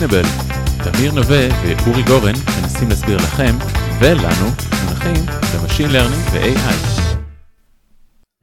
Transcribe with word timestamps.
Explainable. 0.00 0.26
תמיר 0.84 1.12
נווה 1.12 1.48
ואורי 1.62 2.02
גורן 2.02 2.32
מנסים 2.62 2.88
להסביר 2.88 3.16
לכם 3.16 3.54
ולנו 4.00 4.46
מונחים 4.84 5.26
ב 5.54 5.59
machine 5.59 5.90
learning 5.90 6.24
ו-AI. 6.32 6.74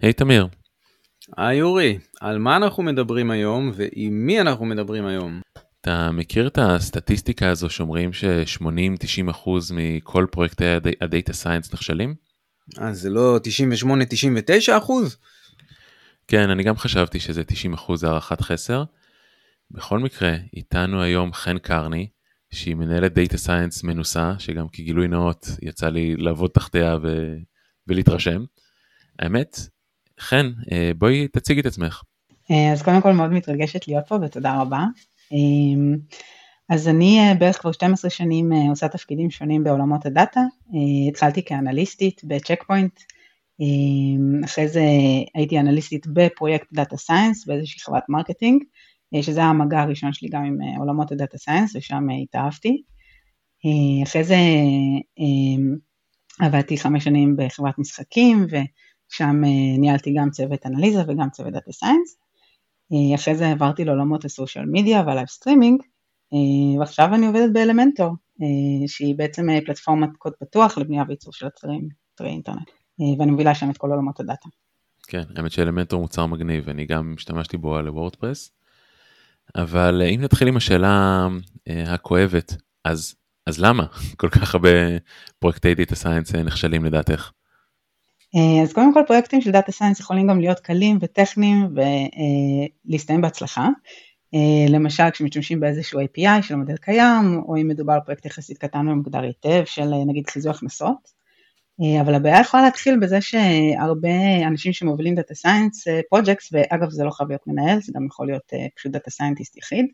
היי 0.02 0.14
תמיר. 0.14 0.48
היי 1.38 1.62
אורי, 1.62 2.00
על 2.22 2.38
מה 2.38 2.56
אנחנו 2.58 2.84
מדברים 2.84 3.32
היום 3.32 3.72
ועם 3.76 4.26
מי 4.26 4.42
אנחנו 4.42 4.66
מדברים 4.66 5.06
היום? 5.06 5.42
אתה 5.82 6.12
מכיר 6.12 6.48
את 6.48 6.58
הסטטיסטיקה 6.62 7.50
הזו 7.50 7.70
שאומרים 7.70 8.14
ש-80-90% 8.14 9.50
מכל 9.74 10.26
פרויקטי 10.32 10.66
ה 11.02 11.08
data 11.08 11.34
science 11.34 11.74
נכשלים? 11.74 12.16
אז 12.78 13.02
זה 13.02 13.10
לא 13.10 13.40
98-99 13.84 14.78
אחוז? 14.78 15.18
כן, 16.28 16.50
אני 16.50 16.64
גם 16.64 16.78
חשבתי 16.78 17.20
שזה 17.20 17.44
90 17.44 17.74
אחוז 17.74 18.04
הערכת 18.04 18.42
חסר. 18.42 18.84
בכל 19.72 20.00
מקרה, 20.00 20.36
איתנו 20.56 21.02
היום 21.02 21.34
חן 21.34 21.58
קרני, 21.58 22.08
שהיא 22.52 22.76
מנהלת 22.76 23.14
data 23.14 23.38
science 23.38 23.84
מנוסה, 23.84 24.34
שגם 24.40 24.68
כגילוי 24.72 25.08
נאות 25.08 25.48
יצא 25.62 25.90
לי 25.90 26.16
לעבוד 26.16 26.52
תחתיה 26.54 26.98
ו... 27.04 27.36
ולהתרשם. 27.88 28.44
האמת, 29.20 29.58
חן, 30.20 30.52
אה, 30.72 30.92
בואי 30.98 31.28
תציגי 31.28 31.62
את 31.62 31.66
עצמך. 31.66 32.02
אה, 32.52 32.74
אז 32.74 32.82
קודם 32.82 33.02
כל 33.02 33.12
מאוד 33.12 33.32
מתרגשת 33.32 33.88
להיות 33.88 34.08
פה 34.08 34.16
ותודה 34.22 34.62
רבה. 34.62 34.84
אה, 35.34 35.96
אז 36.70 36.88
אני 36.88 37.20
בערך 37.40 37.62
כבר 37.62 37.72
12 37.72 38.12
שנים 38.12 38.52
עושה 38.70 38.88
תפקידים 38.88 39.32
שונים 39.32 39.64
בעולמות 39.64 40.06
ה 40.06 40.12
data, 40.12 40.42
התחלתי 41.10 41.46
כאנליסטית 41.46 42.22
ב 42.24 42.30
Check 42.30 42.64
Point, 42.68 43.00
אחרי 44.46 44.68
זה 44.68 44.82
הייתי 45.36 45.60
אנליסטית 45.60 46.08
בפרויקט 46.08 46.68
data 46.74 46.98
science 46.98 47.46
באיזושהי 47.46 47.82
חברת 47.82 48.04
marketing, 48.10 48.64
שזה 49.22 49.44
המגע 49.44 49.80
הראשון 49.80 50.14
שלי 50.14 50.30
גם 50.30 50.44
עם 50.44 50.58
עולמות 50.78 51.12
ה 51.12 51.17
data 51.17 51.38
science 51.38 51.76
ושם 51.76 52.08
התאהבתי. 52.24 52.84
אחרי 54.04 54.24
זה 54.24 54.36
עבדתי 56.40 56.78
חמש 56.78 57.04
שנים 57.04 57.36
בחברת 57.38 57.80
משחקים 57.80 58.46
ושם 58.46 59.42
ניהלתי 59.78 60.14
גם 60.18 60.30
צוות 60.30 60.66
אנליזה 60.66 61.04
וגם 61.08 61.30
צוות 61.30 61.54
data 61.54 61.72
science. 61.72 62.18
אחרי 63.16 63.36
זה 63.36 63.48
עברתי 63.48 63.86
לעולמות 63.86 64.26
ה 64.26 64.31
social 64.31 64.66
media 64.72 65.04
וה 65.08 65.14
live 65.14 65.28
streaming 65.28 65.82
ועכשיו 66.80 67.16
אני 67.16 67.28
עובדת 67.28 67.54
ב 67.54 67.60
Elementor 67.60 68.16
שהיא 68.88 69.16
בעצם 69.16 69.48
פלטפורמת 69.66 70.10
קוד 70.18 70.34
פתוח 70.40 70.78
לבנייה 70.78 71.04
וייצור 71.08 71.34
של 71.34 71.48
אתרים, 71.48 71.90
אתרי 72.16 72.30
אינטרנט. 72.30 72.70
אה, 73.02 73.06
ואני 73.20 73.32
מובילה 73.32 73.56
שם 73.56 73.70
את 73.70 73.78
כל 73.78 73.92
עולמות 73.92 74.20
ה 74.20 74.25
data. 74.25 74.50
כן, 75.08 75.24
האמת 75.36 75.52
ש 75.52 75.61
Elementor 75.61 76.02
מוצר 76.02 76.26
מגניב, 76.26 76.70
אני 76.70 76.86
גם 76.86 77.14
השתמשתי 77.18 77.58
בו 77.58 77.76
על 77.76 77.90
WordPress. 77.90 78.52
אבל 79.56 80.02
אה, 80.02 80.08
אם 80.08 80.22
נתחיל 80.22 80.48
עם 80.48 80.58
השאלה 80.58 81.28
אה, 81.70 81.94
הכואבת, 81.94 82.56
אז, 82.86 83.16
אז 83.48 83.60
למה 83.60 83.86
כל 84.22 84.30
כך 84.30 84.56
הרבה 84.56 84.70
פרויקטי 85.40 85.76
data 85.76 85.96
science 85.96 86.36
נכשלים 86.36 86.86
לדעתך? 86.86 87.32
אז 88.64 88.74
קודם 88.74 88.94
כל 88.94 89.02
פרויקטים 89.08 89.42
של 89.42 89.52
data 89.52 89.72
science 89.72 90.00
יכולים 90.00 90.28
גם 90.28 90.40
להיות 90.40 90.60
קלים 90.60 90.98
וטכניים 91.02 91.76
ולהסתיים 92.86 93.22
בהצלחה. 93.22 93.68
למשל 94.70 95.10
כשמשתמשים 95.10 95.60
באיזשהו 95.60 96.00
API 96.00 96.42
של 96.42 96.56
מודל 96.56 96.78
קיים, 96.78 97.42
או 97.48 97.56
אם 97.56 97.68
מדובר 97.68 97.94
על 97.94 98.00
פרויקט 98.00 98.26
יחסית 98.26 98.58
קטן 98.58 98.88
ומוגדר 98.88 99.22
היטב 99.22 99.64
של 99.66 99.90
נגיד 100.08 100.30
חיזוי 100.30 100.52
הכנסות. 100.52 101.17
אה, 101.82 102.02
אבל 102.02 102.16
הבעיה 102.16 102.40
יכולה 102.40 102.64
להתחיל 102.64 103.00
בזה 103.00 103.22
שהרבה 103.22 104.48
אנשים 104.48 104.74
שמובילים 104.74 105.16
data 105.16 105.36
science 105.36 105.86
projects, 106.10 106.50
ואגב 106.52 106.90
זה 106.90 107.04
לא 107.04 107.12
חייב 107.12 107.30
להיות 107.30 107.48
מנהל, 107.48 107.82
זה 107.82 107.92
גם 107.96 108.06
יכול 108.06 108.28
להיות 108.28 108.54
אה, 108.54 108.68
פשוט 108.76 108.92
data 108.92 109.12
scientist 109.12 109.58
יחיד 109.58 109.86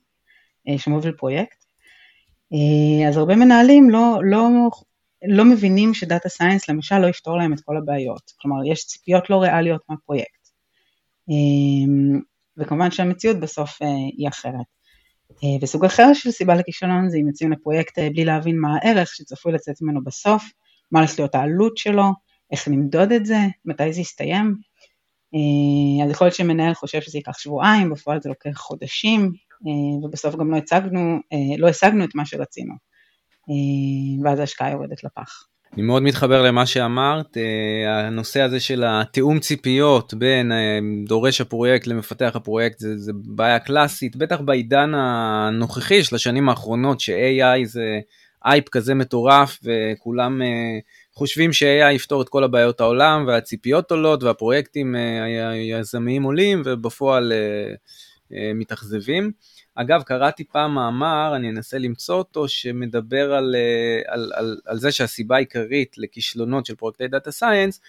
אה, 0.68 0.78
שמוביל 0.78 1.12
פרויקט, 1.12 1.64
אז 3.10 3.18
הרבה 3.18 3.36
מנהלים 3.36 3.90
לא, 3.90 4.20
לא, 4.24 4.50
לא 5.28 5.46
מבינים 5.46 5.94
ש 5.94 6.06
data 6.06 6.30
science 6.30 6.70
למשל 6.70 7.00
לא 7.00 7.08
יפתור 7.08 7.38
להם 7.38 7.54
את 7.54 7.60
כל 7.62 7.78
הבעיות, 7.78 8.32
כלומר 8.42 8.66
יש 8.72 8.86
ציפיות 8.86 9.30
לא 9.30 9.42
ריאליות 9.42 9.82
מהפרויקט, 9.90 10.48
וכמובן 12.58 12.92
שהמציאות 12.92 13.40
בסוף 13.40 13.82
היא 14.18 14.28
אחרת. 14.28 14.66
וסוג 15.62 15.86
אחר 15.86 16.14
של 16.14 16.32
סיבה 16.32 16.56
לכישלון 16.56 17.10
זה 17.10 17.18
אם 17.18 17.28
יוצאים 17.28 17.52
לפרויקט 17.52 18.00
בלי 18.00 18.26
להבין 18.26 18.60
מה 18.60 18.76
הערך 18.76 19.16
שצפוי 19.16 19.52
לצאת 19.52 19.82
ממנו 19.82 20.04
בסוף, 20.04 20.44
מה 20.94 21.00
הולכת 21.00 21.20
להיות 21.20 21.36
העלות 21.36 21.78
שלו, 21.78 22.04
איך 22.52 22.68
נמדוד 22.68 23.12
את 23.12 23.26
זה, 23.26 23.38
מתי 23.66 23.94
זה 23.94 24.02
יסתיים. 24.02 24.56
אה, 25.36 26.06
אז 26.06 26.12
יכול 26.12 26.26
להיות 26.28 26.36
שמנהל 26.36 26.74
חושב 26.74 27.02
שזה 27.02 27.18
ייקח 27.18 27.38
שבועיים, 27.38 27.90
בפועל 27.90 28.22
זה 28.22 28.30
לוקח 28.30 28.58
חודשים, 28.58 29.32
אה, 29.68 30.06
ובסוף 30.06 30.36
גם 30.36 30.52
לא 30.52 30.58
הצגנו, 30.58 31.20
אה, 31.34 31.58
לא 31.58 31.68
השגנו 31.68 32.04
את 32.04 32.16
מה 32.16 32.26
שרצינו. 32.26 32.74
ואז 34.24 34.40
ההשקעה 34.40 34.72
יורדת 34.72 35.04
לפח. 35.04 35.48
אני 35.74 35.82
מאוד 35.82 36.04
מתחבר 36.04 36.42
למה 36.42 36.66
שאמרת, 36.66 37.38
הנושא 37.88 38.42
הזה 38.42 38.60
של 38.60 38.84
התיאום 38.88 39.40
ציפיות 39.40 40.14
בין 40.14 40.52
דורש 41.08 41.42
הפרויקט 41.42 41.88
למפתח 41.88 42.32
הפרויקט 42.36 42.80
זה, 42.80 42.98
זה 42.98 43.12
בעיה 43.16 43.60
קלאסית, 43.60 44.16
בטח 44.16 44.42
בעידן 44.42 44.92
הנוכחי 44.96 46.04
של 46.04 46.16
השנים 46.16 46.50
האחרונות 46.50 47.00
ש-AI 47.00 47.66
זה 47.66 48.00
אייפ 48.46 48.70
כזה 48.70 48.94
מטורף 48.94 49.60
וכולם 49.64 50.42
uh, 50.42 50.46
חושבים 51.14 51.54
ש-AI 51.54 51.92
יפתור 51.92 52.22
את 52.22 52.30
כל 52.30 52.44
הבעיות 52.44 52.82
העולם 52.82 53.26
והציפיות 53.28 53.92
עולות 53.92 54.24
והפרויקטים 54.24 54.96
uh, 54.96 55.00
היזמיים 55.52 56.24
עולים 56.24 56.62
ובפועל 56.66 57.32
uh, 57.32 58.36
מתאכזבים. 58.56 59.32
אגב, 59.76 60.04
קראתי 60.04 60.44
פעם 60.44 60.76
מאמר, 60.76 61.34
אני 61.36 61.50
אנסה 61.50 61.78
למצוא 61.78 62.16
אותו, 62.16 62.48
שמדבר 62.48 63.34
על, 63.34 63.56
על, 64.08 64.32
על, 64.36 64.58
על 64.66 64.78
זה 64.78 64.92
שהסיבה 64.92 65.36
העיקרית 65.36 65.98
לכישלונות 65.98 66.66
של 66.66 66.76
פרויקטי 66.76 67.08
דאטה 67.08 67.32
סייאנס 67.32 67.82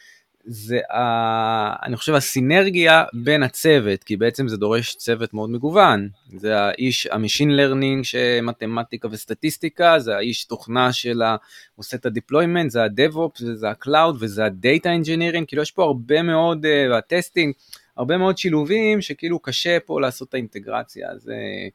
זה 0.47 0.79
ה, 0.91 1.87
אני 1.87 1.97
חושב 1.97 2.15
הסינרגיה 2.15 3.05
בין 3.13 3.43
הצוות, 3.43 4.05
כי 4.05 4.17
בעצם 4.17 4.49
זה 4.49 4.57
דורש 4.57 4.95
צוות 4.95 5.35
מאוד 5.35 5.51
מגוון. 5.51 6.09
זה 6.37 6.61
האיש 6.61 7.07
ה 7.07 7.13
machine 7.13 7.57
learning 7.57 8.05
שמתמטיקה 8.05 9.09
וסטטיסטיקה, 9.11 9.99
זה 9.99 10.17
האיש 10.17 10.45
תוכנה 10.45 10.93
של 10.93 11.23
ה... 11.23 11.37
עושה 11.77 11.97
את 11.97 12.07
ה 12.07 12.12
deployment, 12.12 12.71
זה 12.71 12.83
ה 12.83 12.91
DevOps 12.91 13.41
וזה 13.41 13.71
ה 13.71 13.78
cloud 13.78 14.17
וזה 14.21 14.45
ה 14.45 14.54
data 14.54 14.91
engineering, 14.91 15.47
כאילו 15.49 15.63
יש 15.63 15.71
פה 15.71 15.85
הרבה 15.85 16.23
מאוד, 16.23 16.67
אה, 16.67 16.87
וה 16.91 17.03
testing, 17.03 17.55
הרבה 17.97 18.17
מאוד 18.17 18.39
שילובים 18.39 19.01
שכאילו 19.01 19.39
קשה 19.39 19.79
פה 19.81 20.01
לעשות 20.01 20.29
את 20.29 20.35
האינטגרציה. 20.35 21.11
אז, 21.11 21.29
אה, 21.29 21.69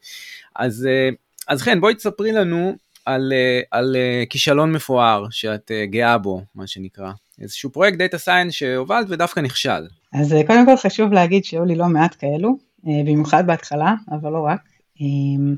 אז, 0.56 0.88
אה, 0.92 1.10
אז 1.48 1.62
כן, 1.62 1.82
בואי 1.82 1.96
תספרי 1.96 2.32
לנו 2.32 2.76
על, 3.06 3.34
על 3.72 3.96
כישלון 4.30 4.72
מפואר 4.72 5.26
שאת 5.32 5.72
גאה 5.90 6.18
בו, 6.18 6.42
מה 6.56 6.68
שנקרא. 6.68 7.12
איזשהו 7.42 7.72
פרויקט 7.72 7.98
data 7.98 8.18
science 8.18 8.54
שהובלת 8.54 9.06
ודווקא 9.10 9.40
נכשל. 9.40 9.88
אז 10.14 10.34
אה, 10.34 10.48
קודם 10.48 10.66
כל 10.66 10.76
חשוב 10.78 11.14
להגיד 11.14 11.46
שהיו 11.46 11.66
לי 11.66 11.76
לא 11.76 11.88
מעט 11.88 12.16
כאלו, 12.20 12.58
אה, 12.88 13.02
במיוחד 13.06 13.48
בהתחלה, 13.48 13.94
אבל 14.12 14.32
לא 14.32 14.40
רק. 14.40 14.62
אמ, 15.02 15.56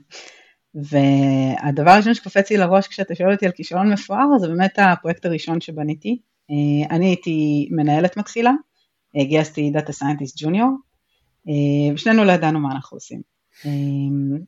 והדבר 0.76 1.92
הראשון 1.92 2.14
שקופץ 2.14 2.50
לי 2.52 2.58
לראש 2.58 2.88
כשאתה 2.88 3.16
שואל 3.16 3.32
אותי 3.32 3.46
על 3.46 3.52
כישלון 3.52 3.94
מפואר, 3.94 4.38
זה 4.40 4.48
באמת 4.48 4.80
הפרויקט 4.80 5.26
הראשון 5.26 5.62
שבניתי. 5.62 6.18
אה, 6.52 6.96
אני 6.96 7.06
הייתי 7.06 7.68
מנהלת 7.72 8.18
מתחילה, 8.18 8.52
גייסתי 9.18 9.72
data 9.72 9.92
scientist 9.92 10.36
junior, 10.42 10.70
ושנינו 11.94 12.24
לא 12.24 12.32
ידענו 12.32 12.60
מה 12.60 12.72
אנחנו 12.72 12.98
עושים. 12.98 13.22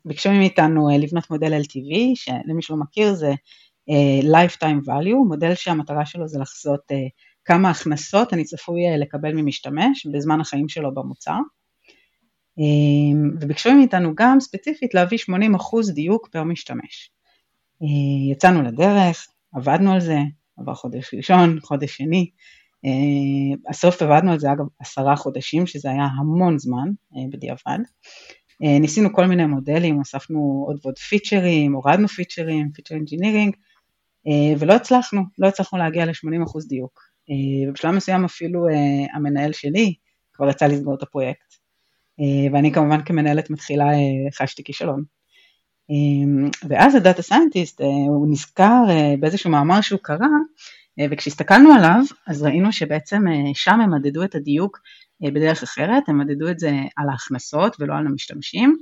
ביקשו 0.05 0.31
מאיתנו 0.31 0.89
לבנות 0.99 1.29
מודל 1.29 1.61
LTV, 1.61 1.95
שלמי 2.16 2.61
שלא 2.61 2.77
מכיר 2.77 3.13
זה 3.13 3.33
lifetime 4.23 4.88
value, 4.88 5.27
מודל 5.27 5.55
שהמטרה 5.55 6.05
שלו 6.05 6.27
זה 6.27 6.39
לחזות 6.39 6.81
uh, 6.91 6.95
כמה 7.45 7.69
הכנסות 7.69 8.34
אני 8.34 8.43
צפוי 8.43 8.96
uh, 8.96 8.97
לקבל 8.97 9.34
ממשתמש 9.34 10.05
בזמן 10.05 10.41
החיים 10.41 10.69
שלו 10.69 10.93
במוצר. 10.93 11.37
Um, 12.59 13.37
וביקשו 13.41 13.73
מאיתנו 13.73 14.16
גם 14.16 14.40
ספציפית 14.40 14.93
להביא 14.93 15.17
80% 15.17 15.93
דיוק 15.93 16.28
פר 16.31 16.43
משתמש. 16.43 17.11
Uh, 17.84 18.31
יצאנו 18.31 18.61
לדרך, 18.61 19.28
עבדנו 19.53 19.93
על 19.93 19.99
זה, 19.99 20.17
עבר 20.58 20.73
חודש 20.73 21.13
ראשון, 21.13 21.59
חודש 21.59 21.97
שני, 21.97 22.29
uh, 22.85 23.69
בסוף 23.70 24.02
עבדנו 24.02 24.31
על 24.31 24.40
זה 24.40 24.52
אגב 24.52 24.66
עשרה 24.79 25.16
חודשים, 25.16 25.67
שזה 25.67 25.91
היה 25.91 26.08
המון 26.19 26.59
זמן 26.59 26.87
uh, 27.13 27.17
בדיעבד. 27.31 27.79
Uh, 28.63 28.81
ניסינו 28.81 29.13
כל 29.13 29.25
מיני 29.25 29.46
מודלים, 29.46 29.96
הוספנו 29.96 30.63
עוד 30.67 30.79
ועוד 30.84 30.97
פיצ'רים, 30.97 31.73
הורדנו 31.73 32.08
פיצ'רים, 32.08 32.72
feature 32.72 32.96
engineering, 32.96 33.53
אה, 33.55 33.72
ולא 34.59 34.73
הצלחנו, 34.73 35.22
לא 35.37 35.47
הצלחנו 35.47 35.79
להגיע 35.79 36.05
ל-80% 36.05 36.67
דיוק. 36.67 36.99
אה, 37.29 37.70
ובשלב 37.70 37.91
מסוים 37.91 38.25
אפילו 38.25 38.67
אה, 38.67 38.73
המנהל 39.16 39.52
שלי 39.53 39.93
כבר 40.34 40.47
רצה 40.47 40.67
לסגור 40.67 40.96
את 40.96 41.03
הפרויקט. 41.03 41.53
ואני 42.53 42.72
כמובן 42.72 43.03
כמנהלת 43.05 43.49
מתחילה 43.49 43.85
חשתי 44.37 44.64
כישלון. 44.64 45.03
ואז 46.70 46.96
הדאטה 46.96 47.22
סיינטיסט, 47.22 47.81
הוא 47.81 48.31
נזכר 48.31 48.84
באיזשהו 49.20 49.49
מאמר 49.49 49.81
שהוא 49.81 49.99
קרא, 50.03 50.28
וכשהסתכלנו 51.11 51.73
עליו, 51.73 52.02
אז 52.28 52.43
ראינו 52.43 52.72
שבעצם 52.72 53.22
שם 53.53 53.81
הם 53.81 53.93
מדדו 53.93 54.23
את 54.23 54.35
הדיוק 54.35 54.79
בדרך 55.22 55.64
אחרת, 55.64 56.09
הם 56.09 56.17
מדדו 56.17 56.49
את 56.49 56.59
זה 56.59 56.72
על 56.97 57.09
ההכנסות 57.09 57.75
ולא 57.79 57.93
על 57.93 58.08
המשתמשים, 58.08 58.78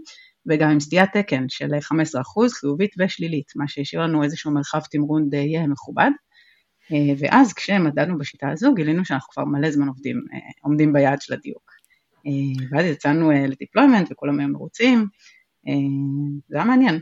וגם 0.50 0.70
עם 0.70 0.80
סטיית 0.80 1.10
תקן 1.14 1.46
של 1.50 1.68
15% 1.74 2.54
חיובית 2.60 2.92
ושלילית, 3.00 3.52
מה 3.56 3.68
שהשאיר 3.68 4.02
לנו 4.02 4.24
איזשהו 4.24 4.52
מרחב 4.52 4.82
תמרון 4.92 5.30
די 5.30 5.58
מכובד. 5.68 6.10
ואז 7.20 7.54
כשמדדנו 7.54 8.18
בשיטה 8.18 8.50
הזו 8.50 8.74
גילינו 8.74 9.06
שאנחנו 9.06 9.34
כבר 9.34 9.46
מלא 9.46 9.72
זמן 9.72 9.88
עובדים, 9.88 10.22
עומדים 10.62 10.94
ביעד 10.94 11.22
של 11.22 11.34
הדיוק. 11.34 11.72
ואז 12.72 12.86
יצאנו 12.86 13.32
ל 13.32 13.39
deployment 13.39 14.12
וכולם 14.12 14.40
היו 14.40 14.48
מרוצים, 14.48 15.06
זה 16.50 16.58
היה 16.58 16.66
מעניין. 16.66 17.00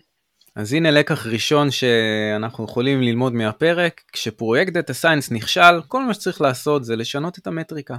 אז 0.56 0.74
הנה 0.74 0.92
לקח 0.92 1.28
ראשון 1.28 1.72
שאנחנו 1.72 2.64
יכולים 2.64 3.02
ללמוד 3.02 3.34
מהפרק, 3.34 4.02
כשפרויקט 4.12 4.74
data 4.74 4.94
science 4.94 5.32
נכשל, 5.32 5.82
כל 5.88 6.04
מה 6.04 6.14
שצריך 6.14 6.42
לעשות 6.42 6.86
זה 6.86 6.96
לשנות 6.96 7.38
את 7.38 7.48
המטריקה. 7.48 7.98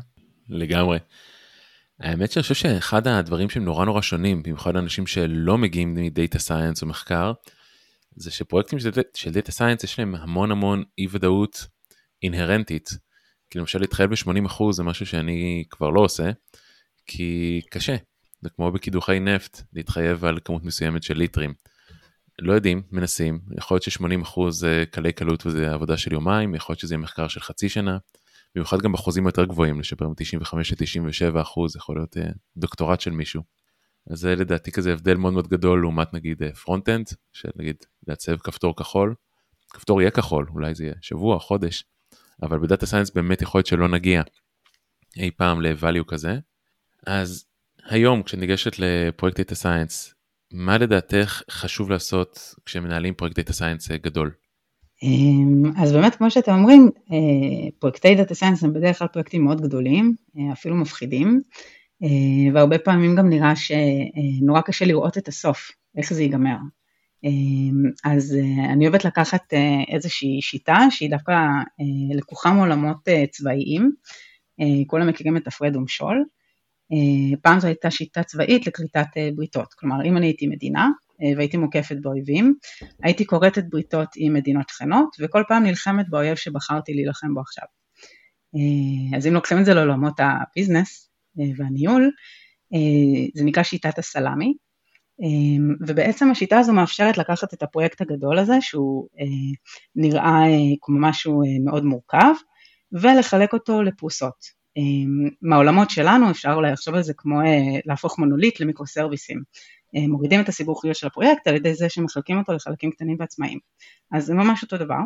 לגמרי. 0.49 0.99
האמת 2.01 2.33
שאני 2.33 2.43
חושב 2.43 2.55
שאחד 2.55 3.09
הדברים 3.09 3.51
שהם 3.51 3.65
נורא 3.65 3.85
נורא 3.85 4.03
שונים, 4.03 4.43
במיוחד 4.43 4.77
אנשים 4.77 5.07
שלא 5.07 5.59
מגיעים 5.59 5.95
מ 5.95 6.04
data 6.04 6.39
science 6.39 6.83
או 6.83 6.87
מחקר, 6.87 7.33
זה 8.17 8.31
שפרויקטים 8.31 8.79
של 9.15 9.31
data 9.31 9.53
science 9.53 9.85
יש 9.85 9.99
להם 9.99 10.15
המון 10.15 10.51
המון 10.51 10.85
אי 10.99 11.07
ודאות 11.11 11.67
אינהרנטית. 12.23 12.91
כי 13.51 13.59
למשל 13.59 13.79
להתחייב 13.79 14.11
ב-80% 14.11 14.73
זה 14.73 14.83
משהו 14.83 15.07
שאני 15.07 15.65
כבר 15.71 15.91
לא 15.91 16.01
עושה, 16.01 16.31
כי 17.07 17.61
קשה. 17.71 17.97
זה 18.43 18.51
כמו 18.51 18.73
בקידוחי 18.73 19.21
נפט, 19.21 19.63
להתחייב 19.73 20.25
על 20.25 20.39
כמות 20.45 20.65
מסוימת 20.65 21.03
של 21.03 21.17
ליטרים. 21.17 21.55
לא 22.39 22.53
יודעים, 22.53 22.83
מנסים, 22.91 23.41
יכול 23.59 23.75
להיות 23.75 23.83
ש-80% 23.83 24.51
זה 24.51 24.85
קלי 24.91 25.13
קלות 25.13 25.47
וזה 25.47 25.73
עבודה 25.73 25.97
של 25.97 26.13
יומיים, 26.13 26.55
יכול 26.55 26.73
להיות 26.73 26.81
שזה 26.81 26.95
יהיה 26.95 27.03
מחקר 27.03 27.29
של 27.29 27.41
חצי 27.41 27.69
שנה, 27.69 27.99
במיוחד 28.55 28.81
גם 28.81 28.93
באחוזים 28.93 29.27
יותר 29.27 29.45
גבוהים, 29.45 29.81
לשפר 29.81 30.09
מ-95 30.09 30.57
ל-97 30.57 31.43
אחוז, 31.43 31.77
יכול 31.77 31.97
להיות 31.97 32.17
uh, 32.17 32.21
דוקטורט 32.57 33.01
של 33.01 33.11
מישהו. 33.11 33.43
אז 34.11 34.19
זה 34.19 34.37
לדעתי 34.37 34.73
כזה 34.73 34.93
הבדל 34.93 35.15
מאוד 35.15 35.33
מאוד 35.33 35.49
גדול 35.49 35.81
לעומת 35.81 36.15
נגיד 36.15 36.43
front-end, 36.65 37.09
אה, 37.09 37.15
של 37.33 37.49
נגיד 37.57 37.77
לעצב 38.09 38.37
כפתור 38.37 38.77
כחול, 38.77 39.15
כפתור 39.71 40.01
יהיה 40.01 40.11
כחול, 40.11 40.47
אולי 40.51 40.75
זה 40.75 40.85
יהיה 40.85 40.95
שבוע, 41.01 41.39
חודש, 41.39 41.85
אבל 42.43 42.59
ב 42.59 42.64
data 42.64 42.87
science 42.87 43.11
באמת 43.11 43.43
יכול 43.43 43.59
להיות 43.59 43.67
שלא 43.67 43.89
נגיע 43.89 44.23
אי 45.17 45.31
פעם 45.37 45.63
ל-value 45.63 46.05
כזה. 46.09 46.39
אז 47.07 47.45
היום 47.85 48.23
כשניגשת 48.23 48.73
לפרויקט 48.79 49.37
data 49.37 49.55
science, 49.55 50.15
מה 50.53 50.79
לדעתך 50.79 51.43
חשוב 51.51 51.91
לעשות 51.91 52.55
כשמנהלים 52.67 53.15
פרויקט 53.15 53.37
data 53.37 53.53
science 53.53 53.91
גדול? 53.91 54.33
אמ, 55.03 55.63
אז 55.77 55.93
באמת 55.93 56.15
כמו 56.15 56.31
שאתם 56.31 56.53
אומרים, 56.53 56.91
אה, 57.13 57.71
פרויקטי 57.79 58.15
data 58.15 58.35
science 58.35 58.65
הם 58.65 58.73
בדרך 58.73 58.99
כלל 58.99 59.09
פרויקטים 59.09 59.45
מאוד 59.45 59.61
גדולים, 59.61 60.15
אה, 60.39 60.53
אפילו 60.53 60.77
מפחידים, 60.77 61.43
אה, 62.03 62.55
והרבה 62.55 62.79
פעמים 62.79 63.17
גם 63.17 63.29
נראה 63.29 63.53
שנורא 63.57 64.61
קשה 64.61 64.85
לראות 64.85 65.19
את 65.19 65.29
הסוף, 65.29 65.71
איך 65.97 66.13
זה 66.13 66.23
ייגמר. 66.23 66.57
אמ, 67.25 67.83
אז 68.05 68.37
אני 68.73 68.87
אוהבת 68.87 69.05
לקחת 69.05 69.55
איזושהי 69.89 70.43
שיטה 70.43 70.79
שהיא 70.91 71.11
דווקא 71.11 71.33
לקוחה 72.15 72.53
מעולמות 72.53 73.09
צבאיים, 73.31 73.93
כולם 74.87 75.09
מכירים 75.09 75.37
את 75.37 75.47
הפרד 75.47 75.77
ומשול, 75.77 76.25
פעם 77.43 77.61
זו 77.61 77.67
הייתה 77.67 77.91
שיטה 77.91 78.23
צבאית 78.23 78.67
לכריתת 78.67 79.07
בריתות, 79.35 79.75
כלומר 79.75 80.05
אם 80.05 80.17
אני 80.17 80.27
הייתי 80.27 80.47
מדינה, 80.47 80.89
והייתי 81.37 81.57
מוקפת 81.57 81.97
באויבים, 82.01 82.55
הייתי 83.03 83.27
כורתת 83.27 83.65
בריתות 83.71 84.09
עם 84.17 84.35
מדינות 84.35 84.69
שכנות, 84.69 85.17
וכל 85.21 85.43
פעם 85.49 85.63
נלחמת 85.63 86.09
באויב 86.09 86.37
שבחרתי 86.37 86.95
להילחם 86.95 87.35
בו 87.35 87.41
עכשיו. 87.41 87.65
אה, 88.55 89.17
אז 89.17 89.27
אם 89.27 89.35
לוקחים 89.35 89.59
את 89.59 89.65
זה 89.65 89.75
לעולמות 89.75 90.21
הביזנס 90.21 91.11
אה, 91.41 91.45
והניהול, 91.57 92.11
זה 93.35 93.45
נקרא 93.45 93.63
שיטת 93.63 93.99
הסלאמי, 93.99 94.55
ובעצם 95.87 96.31
השיטה 96.31 96.59
הזו 96.59 96.73
מאפשרת 96.73 97.19
לקחת 97.19 97.55
את 97.55 97.63
הפרויקט 97.63 98.01
הגדול 98.01 98.39
הזה, 98.39 98.61
שהוא 98.61 99.09
נראה 99.97 100.43
כמו 100.81 100.97
משהו 101.01 101.43
מאוד 101.65 101.85
מורכב, 101.85 102.35
ולחלק 102.93 103.53
אותו 103.53 103.83
לפרוסות. 103.83 104.61
מהעולמות 105.43 105.91
שלנו 105.91 106.31
אפשר 106.31 106.53
אולי 106.53 106.73
לחשוב 106.73 106.95
על 106.95 107.03
זה 107.03 107.13
כמו 107.17 107.41
להפוך 107.85 108.19
מונוליט 108.19 108.61
למיקרו 108.61 108.87
סרוויסים. 108.87 109.43
אה, 109.97 110.09
מורידים 110.09 110.41
את 110.41 110.49
הסיבוכיות 110.49 110.97
של 110.97 111.07
הפרויקט 111.07 111.47
על 111.47 111.57
ידי 111.57 111.75
זה 111.75 111.89
שמחלקים 111.89 112.39
אותו 112.39 112.53
לחלקים 112.53 112.91
קטנים 112.91 113.17
ועצמאיים. 113.21 113.59
אז 114.13 114.25
זה 114.25 114.35
ממש 114.35 114.63
אותו 114.63 114.77
דבר. 114.77 115.01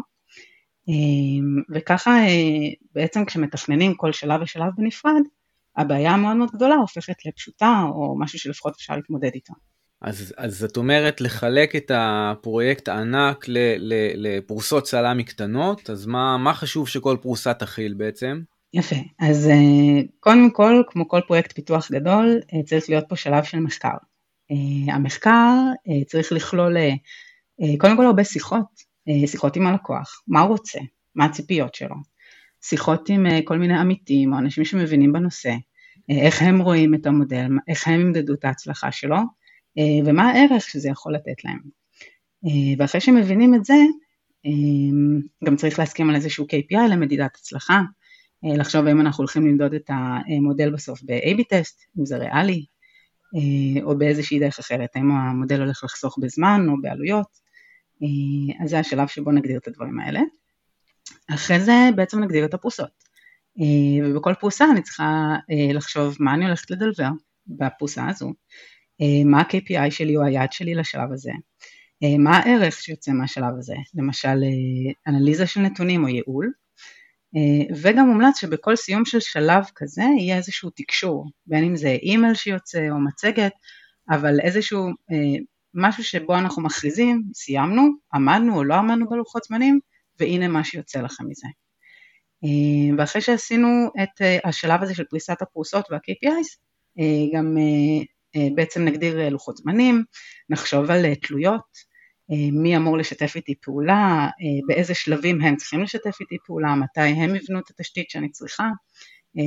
אה, 0.88 1.74
וככה 1.74 2.10
אה, 2.10 2.68
בעצם 2.94 3.24
כשמתכננים 3.24 3.94
כל 3.94 4.12
שלב 4.12 4.42
ושלב 4.42 4.72
בנפרד, 4.76 5.22
הבעיה 5.76 6.10
המאוד 6.10 6.36
מאוד 6.36 6.50
גדולה 6.50 6.74
הופכת 6.74 7.26
לפשוטה 7.26 7.82
או 7.94 8.18
משהו 8.18 8.38
שלפחות 8.38 8.74
אפשר 8.76 8.96
להתמודד 8.96 9.30
איתו. 9.34 9.54
אז, 10.02 10.34
אז 10.36 10.64
את 10.64 10.76
אומרת 10.76 11.20
לחלק 11.20 11.76
את 11.76 11.90
הפרויקט 11.94 12.88
הענק 12.88 13.48
ל, 13.48 13.58
ל, 13.78 13.94
לפרוסות 14.14 14.86
סלאמי 14.86 15.24
קטנות, 15.24 15.90
אז 15.90 16.06
מה, 16.06 16.38
מה 16.38 16.54
חשוב 16.54 16.88
שכל 16.88 17.16
פרוסה 17.22 17.54
תכיל 17.54 17.94
בעצם? 17.94 18.40
יפה, 18.74 18.96
אז 19.20 19.50
קודם 20.20 20.50
כל, 20.50 20.82
כמו 20.88 21.08
כל 21.08 21.20
פרויקט 21.26 21.52
פיתוח 21.52 21.92
גדול, 21.92 22.40
צריך 22.66 22.84
להיות 22.88 23.04
פה 23.08 23.16
שלב 23.16 23.44
של 23.44 23.60
מחקר. 23.60 23.96
אה, 24.50 24.94
המחקר 24.94 25.56
אה, 25.88 26.04
צריך 26.06 26.32
לכלול 26.32 26.76
אה, 26.76 26.92
קודם 27.78 27.96
כל 27.96 28.06
הרבה 28.06 28.24
שיחות, 28.24 28.94
שיחות 29.26 29.56
עם 29.56 29.66
הלקוח, 29.66 30.22
מה 30.28 30.40
הוא 30.40 30.48
רוצה, 30.48 30.78
מה 31.14 31.24
הציפיות 31.24 31.74
שלו, 31.74 31.96
שיחות 32.62 33.08
עם 33.08 33.26
כל 33.44 33.58
מיני 33.58 33.78
עמיתים 33.78 34.32
או 34.32 34.38
אנשים 34.38 34.64
שמבינים 34.64 35.12
בנושא, 35.12 35.54
איך 36.08 36.42
הם 36.42 36.62
רואים 36.62 36.94
את 36.94 37.06
המודל, 37.06 37.46
איך 37.68 37.88
הם 37.88 38.00
ימדדו 38.00 38.34
את 38.34 38.44
ההצלחה 38.44 38.92
שלו 38.92 39.16
ומה 40.04 40.30
הערך 40.30 40.62
שזה 40.62 40.88
יכול 40.88 41.14
לתת 41.14 41.44
להם. 41.44 41.60
ואחרי 42.78 43.00
שמבינים 43.00 43.54
את 43.54 43.64
זה, 43.64 43.76
גם 45.44 45.56
צריך 45.56 45.78
להסכים 45.78 46.10
על 46.10 46.16
איזשהו 46.16 46.46
KPI 46.46 46.88
למדידת 46.90 47.36
הצלחה, 47.36 47.80
לחשוב 48.42 48.86
האם 48.86 49.00
אנחנו 49.00 49.22
הולכים 49.22 49.46
למדוד 49.46 49.74
את 49.74 49.90
המודל 50.28 50.70
בסוף 50.70 51.02
ב-AB 51.02 51.42
טסט, 51.48 51.80
אם 51.98 52.06
זה 52.06 52.16
ריאלי, 52.16 52.64
או 53.82 53.98
באיזושהי 53.98 54.38
דרך 54.38 54.58
אחרת, 54.58 54.90
האם 54.94 55.10
המודל 55.10 55.60
הולך 55.60 55.84
לחסוך 55.84 56.18
בזמן 56.18 56.66
או 56.68 56.74
בעלויות, 56.82 57.26
אה, 58.02 58.64
אז 58.64 58.70
זה 58.70 58.78
השלב 58.78 59.08
שבו 59.08 59.32
נגדיר 59.32 59.58
את 59.58 59.68
הדברים 59.68 60.00
האלה. 60.00 60.20
אחרי 61.34 61.60
זה 61.60 61.72
בעצם 61.96 62.20
נגדיר 62.20 62.44
את 62.44 62.54
הפרוסות, 62.54 62.90
אה, 63.60 64.08
ובכל 64.08 64.34
פרוסה 64.40 64.64
אני 64.72 64.82
צריכה 64.82 65.36
לחשוב 65.74 66.16
מה 66.20 66.34
אני 66.34 66.44
הולכת 66.44 66.70
לדלבר 66.70 67.08
בפרוסה 67.46 68.08
הזו, 68.08 68.32
מה 69.24 69.40
ה-KPI 69.40 69.90
שלי 69.90 70.16
או 70.16 70.22
היעד 70.22 70.52
שלי 70.52 70.74
לשלב 70.74 71.12
הזה, 71.12 71.32
מה 72.18 72.36
הערך 72.36 72.74
שיוצא 72.74 73.12
מהשלב 73.12 73.58
הזה, 73.58 73.74
למשל 73.94 74.38
אנליזה 75.06 75.46
של 75.46 75.60
נתונים 75.60 76.04
או 76.04 76.08
ייעול, 76.08 76.46
אה, 76.46 76.63
וגם 77.82 78.06
מומלץ 78.06 78.40
שבכל 78.40 78.76
סיום 78.76 79.04
של 79.04 79.20
שלב 79.20 79.64
כזה 79.74 80.02
יהיה 80.18 80.36
איזשהו 80.36 80.70
תקשור, 80.74 81.30
בין 81.46 81.64
אם 81.64 81.76
זה 81.76 81.88
אימייל 81.88 82.34
שיוצא 82.34 82.88
או 82.90 83.00
מצגת, 83.00 83.52
אבל 84.10 84.40
איזשהו 84.40 84.86
אה, 84.88 85.40
משהו 85.74 86.04
שבו 86.04 86.38
אנחנו 86.38 86.62
מכריזים, 86.62 87.22
סיימנו, 87.34 87.88
עמדנו 88.14 88.56
או 88.56 88.64
לא 88.64 88.74
עמדנו 88.74 89.08
בלוחות 89.08 89.42
זמנים, 89.44 89.80
והנה 90.20 90.48
מה 90.48 90.64
שיוצא 90.64 91.00
לכם 91.00 91.24
מזה. 91.28 91.48
אה, 92.44 92.96
ואחרי 92.98 93.22
שעשינו 93.22 93.90
את 94.02 94.22
השלב 94.44 94.82
הזה 94.82 94.94
של 94.94 95.04
פריסת 95.04 95.42
הפרוסות 95.42 95.86
וה-KPIs, 95.90 96.64
גם 97.34 97.56
בעצם 98.54 98.84
נגדיר 98.84 99.28
לוחות 99.28 99.56
זמנים, 99.56 100.04
נחשוב 100.50 100.90
על 100.90 101.14
תלויות, 101.14 101.60
אה, 101.60 101.93
מי 102.52 102.76
אמור 102.76 102.98
לשתף 102.98 103.32
איתי 103.36 103.54
פעולה, 103.62 104.28
אה, 104.40 104.66
באיזה 104.66 104.94
שלבים 104.94 105.40
הם 105.40 105.56
צריכים 105.56 105.82
לשתף 105.82 106.20
איתי 106.20 106.36
פעולה, 106.46 106.74
מתי 106.74 107.00
הם 107.00 107.34
יבנו 107.34 107.58
את 107.58 107.70
התשתית 107.70 108.10
שאני 108.10 108.30
צריכה. 108.30 108.68
אה, 109.38 109.42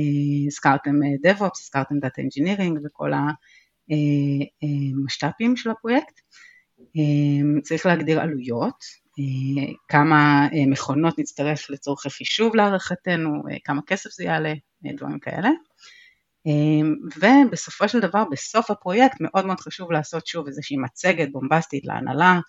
הזכרתם 0.46 0.94
DevOps, 1.26 1.60
הזכרתם 1.60 1.94
Data 1.94 2.20
Engineering 2.20 2.78
וכל 2.84 3.12
המשת"פים 3.90 5.56
של 5.56 5.70
הפרויקט. 5.70 6.20
צריך 7.62 7.86
להגדיר 7.86 8.20
עלויות, 8.20 8.84
כמה 9.88 10.48
מכונות 10.66 11.18
נצטרך 11.18 11.70
לצורכי 11.70 12.10
חישוב 12.10 12.56
להערכתנו, 12.56 13.42
כמה 13.64 13.80
כסף 13.86 14.10
זה 14.10 14.24
יעלה, 14.24 14.52
דברים 14.82 15.18
כאלה. 15.18 15.50
ובסופו 17.16 17.88
של 17.88 18.00
דבר 18.00 18.24
בסוף 18.30 18.70
הפרויקט 18.70 19.16
מאוד 19.20 19.46
מאוד 19.46 19.60
חשוב 19.60 19.92
לעשות 19.92 20.26
שוב 20.26 20.46
איזושהי 20.46 20.76
מצגת 20.76 21.32
בומבסטית 21.32 21.86
להנהלה, 21.86 22.40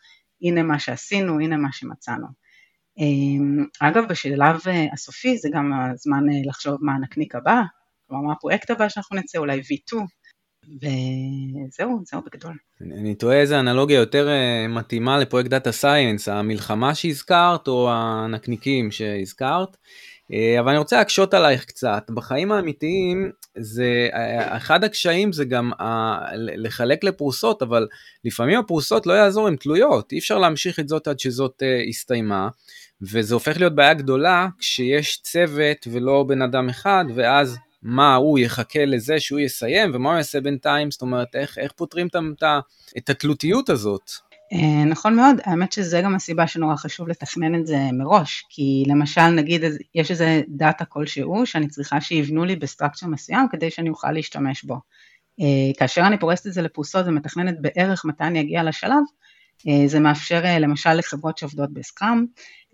הנה 0.42 0.64
מה 0.64 0.80
שעשינו, 0.80 1.40
הנה 1.40 1.58
מה 1.58 1.70
שמצאנו. 1.72 2.28
אמ, 3.00 3.66
אגב, 3.80 4.04
בשלב 4.10 4.62
אה, 4.68 4.86
הסופי 4.94 5.38
זה 5.38 5.50
גם 5.54 5.74
הזמן 5.74 6.30
אה, 6.30 6.42
לחשוב 6.46 6.78
מה 6.82 6.94
הנקניק 6.94 7.36
הבא, 7.36 7.62
כלומר 8.08 8.24
מה 8.24 8.34
הפרויקט 8.34 8.70
הבא 8.70 8.90
שאנחנו 8.90 9.18
נצא, 9.18 9.38
אולי 9.38 9.60
V2, 9.60 9.98
וזהו, 10.66 12.02
זהו 12.06 12.22
בגדול. 12.22 12.58
אני, 12.82 13.00
אני 13.00 13.16
תוהה 13.16 13.42
איזה 13.42 13.60
אנלוגיה 13.60 14.00
יותר 14.00 14.30
אה, 14.30 14.68
מתאימה 14.68 15.18
לפרויקט 15.18 15.50
דאטה 15.50 15.72
סייאנס, 15.72 16.30
המלחמה 16.30 16.96
שהזכרת 16.96 17.68
או 17.68 17.92
הנקניקים 17.92 18.92
שהזכרת. 18.92 19.78
אה, 20.34 20.60
אבל 20.60 20.70
אני 20.70 20.78
רוצה 20.78 20.98
להקשות 20.98 21.34
עלייך 21.34 21.66
קצת. 21.66 22.04
בחיים 22.10 22.52
האמיתיים, 22.52 23.32
זה, 23.58 24.10
אה, 24.14 24.58
אחד 24.58 24.84
הקשיים 24.84 25.32
זה 25.32 25.46
גם 25.46 25.72
לחלק 26.36 27.04
לפרוסות, 27.04 27.62
אבל 27.62 27.88
לפעמים 28.26 28.60
הפרוסות 28.60 29.08
לא 29.08 29.14
יעזור, 29.14 29.48
הן 29.48 29.56
תלויות. 29.56 30.12
אי 30.12 30.20
אפשר 30.20 30.38
להמשיך 30.38 30.80
את 30.80 30.90
זאת 30.90 31.08
עד 31.08 31.20
שזאת 31.20 31.64
הסתיימה. 31.90 32.50
וזה 33.02 33.34
הופך 33.34 33.58
להיות 33.58 33.76
בעיה 33.76 33.94
גדולה 33.94 34.48
כשיש 34.60 35.22
צוות 35.22 35.88
ולא 35.92 36.24
בן 36.28 36.42
אדם 36.42 36.70
אחד, 36.70 37.06
ואז 37.16 37.58
מה 37.84 38.16
הוא 38.16 38.40
יחכה 38.40 38.86
לזה 38.86 39.20
שהוא 39.20 39.40
יסיים 39.40 39.92
ומה 39.94 40.10
הוא 40.10 40.18
יעשה 40.18 40.42
בינתיים, 40.42 40.92
זאת 40.92 41.02
אומרת 41.02 41.36
איך, 41.36 41.58
איך 41.58 41.72
פותרים 41.72 42.08
את, 42.08 42.44
את 42.98 43.10
התלותיות 43.10 43.70
הזאת. 43.70 44.12
אה, 44.54 44.86
נכון 44.86 45.16
מאוד, 45.16 45.36
האמת 45.44 45.72
שזה 45.72 46.02
גם 46.02 46.16
הסיבה 46.16 46.48
שנורא 46.48 46.76
חשוב 46.76 47.08
לתכנן 47.08 47.56
את 47.56 47.68
זה 47.68 47.78
מראש, 47.94 48.46
כי 48.50 48.84
למשל 48.88 49.28
נגיד 49.28 49.62
יש 49.96 50.12
איזה 50.12 50.42
דאטה 50.48 50.86
כלשהו 50.86 51.46
שאני 51.46 51.68
צריכה 51.68 52.02
שיבנו 52.02 52.46
לי 52.46 52.56
בסטרקציה 52.56 53.08
מסוים 53.08 53.48
כדי 53.52 53.72
שאני 53.72 53.90
אוכל 53.90 54.12
להשתמש 54.12 54.64
בו. 54.64 54.76
אה, 55.42 55.80
כאשר 55.80 56.02
אני 56.08 56.20
פורסת 56.20 56.48
את 56.48 56.54
זה 56.54 56.62
לפרוסות 56.62 57.06
ומתכננת 57.08 57.56
בערך 57.62 58.06
מתי 58.06 58.24
אני 58.24 58.42
אגיע 58.42 58.64
לשלב, 58.64 59.04
זה 59.86 60.00
מאפשר 60.00 60.42
אה, 60.46 60.60
למשל 60.60 60.94
לחברות 60.94 61.38
שעובדות 61.38 61.74
בסקראם 61.74 62.26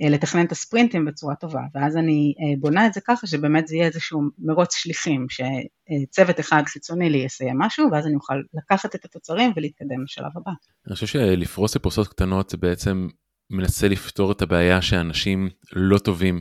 אה, 0.01 0.09
לתכנן 0.09 0.45
את 0.45 0.51
הספרינטים 0.51 1.05
בצורה 1.05 1.35
טובה, 1.35 1.61
ואז 1.75 1.97
אני 1.97 2.33
בונה 2.59 2.87
את 2.87 2.93
זה 2.93 3.01
ככה 3.01 3.27
שבאמת 3.27 3.67
זה 3.67 3.75
יהיה 3.75 3.87
איזשהו 3.87 4.21
מרוץ 4.39 4.75
שליחים, 4.75 5.27
שצוות 5.29 6.39
אחד 6.39 6.63
חיצוני 6.65 7.09
לי 7.09 7.17
יסיים 7.17 7.59
משהו, 7.59 7.87
ואז 7.91 8.07
אני 8.07 8.15
אוכל 8.15 8.41
לקחת 8.53 8.95
את 8.95 9.05
התוצרים 9.05 9.51
ולהתקדם 9.55 10.03
לשלב 10.03 10.31
הבא. 10.35 10.51
אני 10.87 10.95
חושב 10.95 11.07
שלפרוס 11.07 11.75
לפרוסות 11.75 12.07
קטנות 12.07 12.49
זה 12.49 12.57
בעצם 12.57 13.07
מנסה 13.49 13.87
לפתור 13.87 14.31
את 14.31 14.41
הבעיה 14.41 14.81
שאנשים 14.81 15.49
לא 15.73 15.97
טובים 15.97 16.39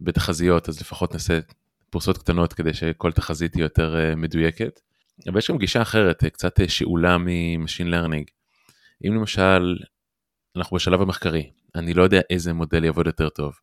בתחזיות, 0.00 0.68
אז 0.68 0.80
לפחות 0.80 1.12
נעשה 1.12 1.38
פרוסות 1.90 2.18
קטנות 2.18 2.52
כדי 2.52 2.74
שכל 2.74 3.12
תחזית 3.12 3.52
תהיה 3.52 3.62
יותר 3.62 3.96
מדויקת. 4.16 4.80
אבל 5.28 5.38
יש 5.38 5.50
גם 5.50 5.58
גישה 5.58 5.82
אחרת, 5.82 6.24
קצת 6.24 6.60
שאולה 6.68 7.16
מ 7.20 7.29
machine 7.29 7.90
learning. 7.90 8.24
אם 9.08 9.14
למשל 9.14 9.76
אנחנו 10.56 10.76
בשלב 10.76 11.00
המחקרי, 11.00 11.50
אני 11.74 11.94
לא 11.94 12.02
יודע 12.02 12.20
איזה 12.30 12.52
מודל 12.52 12.84
יעבוד 12.84 13.06
יותר 13.06 13.28
טוב. 13.28 13.54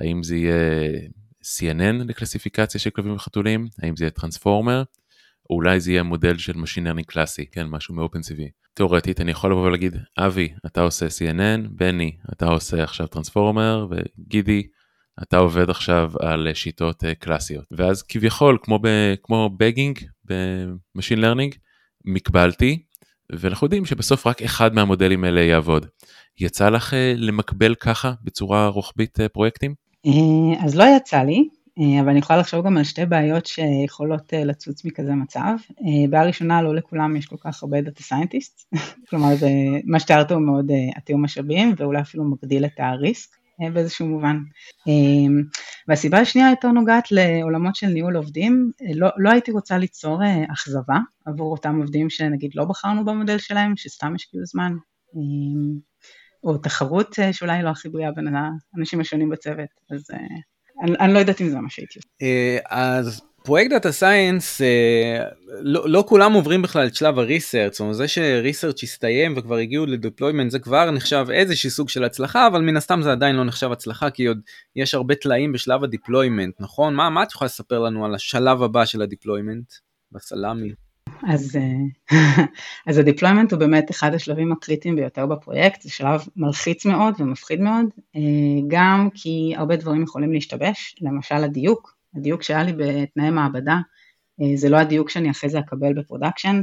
האם 0.00 0.22
זה 0.22 0.36
יהיה 0.36 0.90
CNN 1.44 2.04
לקלסיפיקציה 2.08 2.80
של 2.80 2.90
כלבים 2.90 3.14
וחתולים? 3.14 3.66
האם 3.82 3.96
זה 3.96 4.04
יהיה 4.04 4.10
transformer? 4.10 4.82
או 5.50 5.54
אולי 5.54 5.80
זה 5.80 5.90
יהיה 5.90 6.02
מודל 6.02 6.38
של 6.38 6.52
Machine 6.52 6.86
Learning 6.86 7.04
קלאסי, 7.06 7.46
כן, 7.46 7.66
משהו 7.66 7.94
מ-OpenCV. 7.94 8.40
תאורטית 8.74 9.20
אני 9.20 9.30
יכול 9.30 9.50
לבוא 9.50 9.66
ולהגיד, 9.66 9.96
אבי, 10.18 10.54
אתה 10.66 10.80
עושה 10.80 11.06
CNN, 11.06 11.68
בני, 11.70 12.16
אתה 12.32 12.46
עושה 12.46 12.82
עכשיו 12.82 13.06
transformer, 13.06 13.86
וגידי, 13.90 14.66
אתה 15.22 15.36
עובד 15.36 15.70
עכשיו 15.70 16.12
על 16.20 16.48
שיטות 16.54 17.04
אה, 17.04 17.06
קלאסיות. 17.18 17.64
ואז 17.70 18.02
כביכול, 18.02 18.58
כמו, 18.62 18.78
כמו 19.22 19.50
bagging 19.56 19.98
ב-Machine 20.24 21.18
Learning, 21.18 21.56
מקבלתי, 22.04 22.84
ואנחנו 23.32 23.64
יודעים 23.64 23.84
שבסוף 23.84 24.26
רק 24.26 24.42
אחד 24.42 24.74
מהמודלים 24.74 25.24
האלה 25.24 25.40
יעבוד. 25.40 25.86
יצא 26.40 26.68
לך 26.68 26.94
אה, 26.94 27.14
למקבל 27.16 27.74
ככה 27.74 28.12
בצורה 28.22 28.68
רוחבית 28.68 29.20
אה, 29.20 29.28
פרויקטים? 29.28 29.74
אה, 30.06 30.64
אז 30.64 30.76
לא 30.76 30.84
יצא 30.96 31.22
לי, 31.22 31.48
אבל 32.00 32.08
אני 32.08 32.18
יכולה 32.18 32.38
לחשוב 32.38 32.66
גם 32.66 32.76
על 32.76 32.84
שתי 32.84 33.06
בעיות 33.06 33.46
שיכולות 33.46 34.32
לצוץ 34.32 34.84
מכזה 34.84 35.12
מצב. 35.12 35.54
בעיה 36.10 36.24
ראשונה, 36.24 36.62
לא 36.62 36.74
לכולם 36.74 37.16
יש 37.16 37.26
כל 37.26 37.36
כך 37.40 37.62
הרבה 37.62 37.80
data 37.80 38.02
scientist, 38.02 38.74
כלומר 39.08 39.36
זה, 39.36 39.48
מה 39.84 40.00
שתיארת 40.00 40.32
הוא 40.32 40.40
מאוד 40.40 40.70
עתיר 40.94 41.16
משאבים 41.16 41.74
ואולי 41.76 42.00
אפילו 42.00 42.24
מגדיל 42.24 42.64
את 42.64 42.72
ה 42.78 42.89
risk. 42.89 43.43
אה, 43.62 43.70
באיזשהו 43.70 44.06
מובן. 44.06 44.36
אה, 44.88 45.42
והסיבה 45.88 46.18
השנייה 46.18 46.50
יותר 46.50 46.68
נוגעת 46.68 47.12
לעולמות 47.12 47.76
של 47.76 47.86
ניהול 47.86 48.16
עובדים, 48.16 48.70
אה, 48.82 48.86
לא, 48.94 49.08
לא 49.16 49.30
הייתי 49.30 49.50
רוצה 49.50 49.78
ליצור 49.78 50.20
אכזבה 50.52 50.98
עבור 51.26 51.52
אותם 51.52 51.76
עובדים 51.80 52.10
שנגיד 52.10 52.50
לא 52.54 52.64
בחרנו 52.64 53.04
במודל 53.04 53.38
שלהם, 53.38 53.76
שסתם 53.76 54.14
השקיעו 54.14 54.44
זמן, 54.44 54.72
או 56.44 56.58
תחרות 56.58 57.16
שאולי 57.32 57.62
לא 57.62 57.68
הכי 57.68 57.88
בריאה 57.88 58.12
בין 58.12 58.34
האנשים 58.74 59.00
השונים 59.00 59.28
בצוות, 59.28 59.68
אז 59.90 60.10
אני, 60.82 60.96
אני 61.00 61.14
לא 61.14 61.18
יודעת 61.18 61.40
אם 61.40 61.48
זה 61.48 61.60
מה 61.60 61.70
שהייתי 61.70 61.98
עושה. 61.98 62.08
אז 62.70 63.22
פרויקט 63.46 63.70
data 63.70 63.92
science, 63.92 64.60
אה, 64.60 65.24
לא, 65.60 65.88
לא 65.88 66.04
כולם 66.08 66.32
עוברים 66.32 66.62
בכלל 66.62 66.86
את 66.86 66.94
שלב 66.94 67.18
ה 67.18 67.24
research, 67.24 67.80
אומרת 67.80 67.94
זה 67.94 68.08
ש 68.08 68.23
research 68.23 68.82
הסתיים 68.82 69.34
וכבר 69.36 69.56
הגיעו 69.56 69.86
ל 69.86 69.92
deployment 69.92 70.50
זה 70.50 70.58
כבר 70.58 70.90
נחשב 70.90 71.26
איזשהו 71.32 71.70
סוג 71.70 71.88
של 71.88 72.04
הצלחה, 72.04 72.46
אבל 72.46 72.60
מן 72.60 72.76
הסתם 72.76 73.02
זה 73.02 73.12
עדיין 73.12 73.36
לא 73.36 73.44
נחשב 73.44 73.72
הצלחה 73.72 74.10
כי 74.10 74.26
עוד 74.26 74.40
יש 74.76 74.94
הרבה 74.94 75.14
טלאים 75.14 75.52
בשלב 75.52 75.84
ה 75.84 75.90
deployment, 75.90 76.54
נכון? 76.60 76.94
מה, 76.94 77.10
מה 77.10 77.22
את 77.22 77.32
יכולה 77.32 77.46
לספר 77.46 77.78
לנו 77.78 78.04
על 78.04 78.14
השלב 78.14 78.62
הבא 78.62 78.84
של 78.84 79.02
ה 79.02 79.08
deployment 79.08 79.72
בסלאמי? 80.12 80.72
אז, 81.28 81.56
אה, 81.56 82.16
אז 82.88 82.98
ה 82.98 83.03
deployment 83.03 83.52
הוא 83.52 83.60
באמת 83.60 83.90
אחד 83.90 84.14
השלבים 84.14 84.52
הקריטיים 84.52 84.96
ביותר 84.96 85.26
בפרויקט, 85.26 85.82
זה 85.82 85.90
שלב 85.90 86.20
מלחיץ 86.36 86.86
מאוד 86.86 87.14
ומפחיד 87.18 87.60
מאוד, 87.60 87.86
אה, 88.16 88.20
גם 88.68 89.08
כי 89.14 89.54
הרבה 89.56 89.76
דברים 89.76 90.02
יכולים 90.02 90.32
להשתבש, 90.32 90.96
למשל 91.00 91.44
הדיוק, 91.44 91.93
הדיוק 92.16 92.42
שהיה 92.42 92.62
לי 92.62 92.72
בתנאי 92.72 93.30
מעבדה, 93.30 93.76
אה, 94.42 94.56
זה 94.56 94.68
לא 94.68 94.76
הדיוק 94.76 95.10
שאני 95.10 95.30
אחרי 95.30 95.50
זה 95.50 95.58
אקבל 95.58 95.92
ב 95.92 95.98
production, 95.98 96.62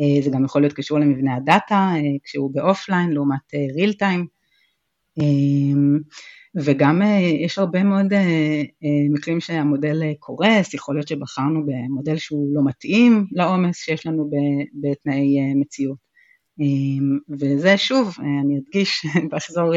אה, 0.00 0.22
זה 0.22 0.30
גם 0.30 0.44
יכול 0.44 0.62
להיות 0.62 0.74
קשור 0.74 0.98
למבנה 0.98 1.34
הדאטה, 1.36 1.74
אה, 1.94 2.00
כשהוא 2.24 2.54
באופליין 2.54 3.12
לעומת 3.12 3.54
real 3.76 3.92
time, 3.92 4.26
וגם 6.56 7.02
יש 7.44 7.58
הרבה 7.58 7.82
מאוד 7.82 8.06
מקרים 9.14 9.40
שהמודל 9.40 10.02
קורס, 10.18 10.74
יכול 10.74 10.94
להיות 10.94 11.08
שבחרנו 11.08 11.66
במודל 11.66 12.16
שהוא 12.16 12.54
לא 12.54 12.64
מתאים 12.64 13.26
לעומס 13.32 13.76
שיש 13.76 14.06
לנו 14.06 14.30
בתנאי 14.80 15.54
מציאות. 15.54 15.98
וזה 17.40 17.76
שוב, 17.76 18.16
אני 18.18 18.58
אדגיש 18.58 19.06
ואחזור 19.30 19.72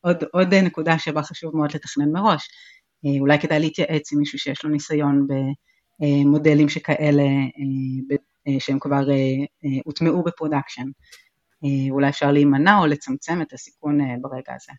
עוד, 0.00 0.16
עוד 0.32 0.54
נקודה 0.54 0.98
שבה 0.98 1.22
חשוב 1.22 1.56
מאוד 1.56 1.74
לתכנן 1.74 2.12
מראש. 2.12 2.48
אה, 3.04 3.20
אולי 3.20 3.38
כדאי 3.38 3.60
להתייעץ 3.60 4.12
עם 4.12 4.18
מישהו 4.18 4.38
שיש 4.38 4.64
לו 4.64 4.70
ניסיון 4.70 5.26
במודלים 6.00 6.68
שכאלה 6.68 7.22
אה, 7.22 8.16
אה, 8.48 8.60
שהם 8.60 8.78
כבר 8.78 9.04
הוטמעו 9.84 10.22
ב 10.22 10.27
production. 10.27 10.86
אולי 11.90 12.08
אפשר 12.08 12.32
להימנע 12.32 12.78
או 12.78 12.86
לצמצם 12.86 13.42
את 13.42 13.52
הסיכון 13.52 13.98
ברגע 14.20 14.54
הזה. 14.54 14.72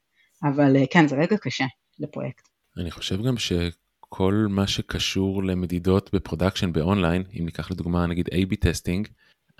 אבל 0.44 0.76
כן, 0.92 1.08
זה 1.08 1.16
רגע 1.16 1.38
קשה 1.38 1.66
לפרויקט. 2.00 2.48
אני 2.78 2.92
חושב 2.92 3.24
גם 3.24 3.38
שכל 3.38 4.46
מה 4.50 4.68
שקשור 4.68 5.44
למדידות 5.44 6.10
ב 6.14 6.19
production 6.19 6.74
באונליין, 6.74 7.24
אם 7.40 7.46
ניקח 7.46 7.72
לדוגמה 7.72 8.08
נגיד 8.08 8.28
A-B 8.28 8.56
testing, 8.60 9.08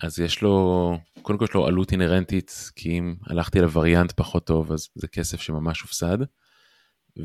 אז 0.02 0.20
יש 0.20 0.42
לו, 0.42 0.98
קודם 1.22 1.40
כל 1.40 1.46
יש 1.46 1.54
לו 1.54 1.68
עלות 1.68 1.92
אינהרנטית, 1.92 2.72
כי 2.76 2.98
אם 2.98 3.16
הלכתי 3.28 3.62
לווריאנט 3.62 4.12
פחות 4.12 4.46
טוב, 4.46 4.72
אז 4.72 4.88
זה 4.96 5.08
כסף 5.08 5.42
שממש 5.42 5.82
הופסד. 5.82 6.18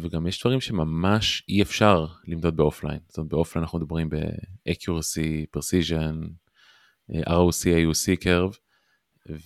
וגם 0.03 0.27
יש 0.27 0.41
דברים 0.41 0.61
שממש 0.61 1.45
אי 1.49 1.63
אפשר 1.63 2.07
למדוד 2.27 2.57
באופליין. 2.57 2.99
זאת 3.09 3.19
אומרת 3.19 3.31
באופליין 3.31 3.63
אנחנו 3.65 3.79
מדברים 3.79 4.09
ב-accuracy, 4.09 5.57
precision, 5.57 6.29
ROC, 7.11 7.65
AUC 7.65 8.25
curve, 8.25 8.57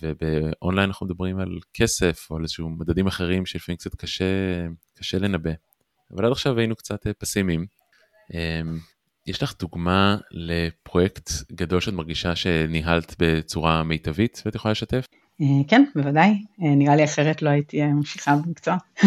ובאונליין 0.01 0.89
אנחנו 0.89 1.05
מדברים 1.05 1.39
על 1.39 1.59
כסף 1.73 2.27
או 2.29 2.35
על 2.35 2.43
איזשהו 2.43 2.69
מדדים 2.69 3.07
אחרים 3.07 3.45
שלפעמים 3.45 3.77
קצת 3.77 3.95
קשה, 3.95 4.25
קשה 4.97 5.19
לנבא. 5.19 5.51
אבל 6.15 6.25
עד 6.25 6.31
עכשיו 6.31 6.59
היינו 6.59 6.75
קצת 6.75 7.07
פסימיים. 7.17 7.65
אמ, 8.33 8.79
יש 9.27 9.43
לך 9.43 9.53
דוגמה 9.59 10.17
לפרויקט 10.31 11.29
גדול 11.51 11.81
שאת 11.81 11.93
מרגישה 11.93 12.35
שניהלת 12.35 13.15
בצורה 13.19 13.83
מיטבית 13.83 14.41
ואת 14.45 14.55
יכולה 14.55 14.71
לשתף? 14.71 15.05
אה, 15.41 15.63
כן, 15.67 15.83
בוודאי, 15.95 16.43
אה, 16.63 16.75
נראה 16.75 16.95
לי 16.95 17.03
אחרת 17.03 17.41
לא 17.41 17.49
הייתי 17.49 17.81
ממשיכה 17.85 18.35
במקצוע. 18.35 18.77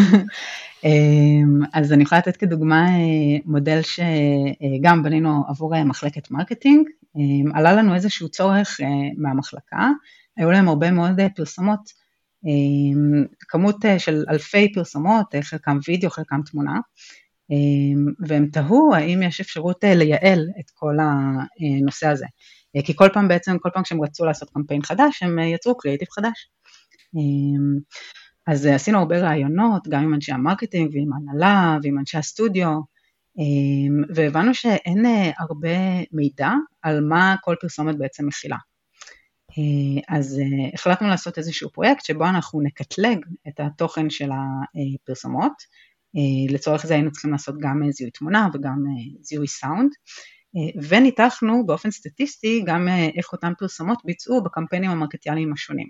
אז 1.72 1.92
אני 1.92 2.02
יכולה 2.02 2.18
לתת 2.18 2.36
כדוגמה 2.36 2.88
אה, 2.88 3.38
מודל 3.44 3.80
שגם 3.82 5.02
בנינו 5.02 5.44
עבור 5.48 5.84
מחלקת 5.84 6.30
marketing, 6.30 6.88
עלה 7.54 7.72
לנו 7.72 7.94
איזשהו 7.94 8.28
צורך 8.28 8.80
מהמחלקה, 9.16 9.88
היו 10.36 10.50
להם 10.50 10.68
הרבה 10.68 10.90
מאוד 10.90 11.20
פרסומות, 11.36 11.80
כמות 13.48 13.76
של 13.98 14.24
אלפי 14.28 14.72
פרסומות, 14.72 15.34
חלקם 15.42 15.78
וידאו, 15.88 16.10
חלקם 16.10 16.40
תמונה, 16.50 16.80
והם 18.26 18.46
תהו 18.52 18.94
האם 18.94 19.22
יש 19.22 19.40
אפשרות 19.40 19.84
לייעל 19.84 20.48
את 20.60 20.70
כל 20.74 20.96
הנושא 21.00 22.08
הזה. 22.08 22.26
אה, 22.76 22.82
כי 22.82 22.96
כל 22.96 23.08
פעם 23.12 23.28
בעצם, 23.28 23.58
כל 23.58 23.68
פעם 23.74 23.82
כשהם 23.82 24.02
רצו 24.02 24.24
לעשות 24.24 24.50
קמפיין 24.50 24.82
חדש, 24.82 25.22
הם 25.22 25.38
אה, 25.38 25.44
יצרו 25.44 25.76
קריאיטיב 25.76 26.08
חדש. 26.10 26.48
אמ, 27.16 27.78
אז 28.46 28.66
אה, 28.66 28.74
עשינו 28.74 28.98
הרבה 28.98 29.18
רעיונות, 29.18 29.88
גם 29.88 30.02
עם 30.02 30.14
אנשי 30.14 30.32
ה 30.32 30.38
marketing 30.38 30.90
ועם 30.94 31.12
ההנהלה 31.12 31.78
ועם 31.82 31.98
אנשי 31.98 32.18
הסטודיו, 32.18 33.00
והבנו 34.14 34.54
שאין 34.54 35.04
הרבה 35.38 35.68
מידע 36.12 36.50
על 36.82 37.00
מה 37.00 37.34
כל 37.40 37.54
פרסומת 37.60 37.98
בעצם 37.98 38.26
מכילה. 38.26 38.56
אז 40.08 40.40
החלטנו 40.74 41.08
לעשות 41.08 41.38
איזשהו 41.38 41.70
פרויקט 41.72 42.04
שבו 42.04 42.24
אנחנו 42.24 42.60
נקטלג 42.60 43.18
את 43.48 43.60
התוכן 43.60 44.10
של 44.10 44.30
הפרסומות, 44.32 45.52
לצורך 46.48 46.86
זה 46.86 46.94
היינו 46.94 47.12
צריכים 47.12 47.32
לעשות 47.32 47.54
גם 47.60 47.82
זיהוי 47.90 48.10
תמונה 48.10 48.48
וגם 48.54 48.84
זיהוי 49.20 49.48
סאונד. 49.48 49.90
וניתחנו 50.88 51.66
באופן 51.66 51.90
סטטיסטי 51.90 52.62
גם 52.66 52.88
איך 53.16 53.32
אותן 53.32 53.52
פרסומות 53.58 53.98
ביצעו 54.04 54.42
בקמפיינים 54.42 54.90
המרקטיאליים 54.90 55.52
השונים. 55.52 55.88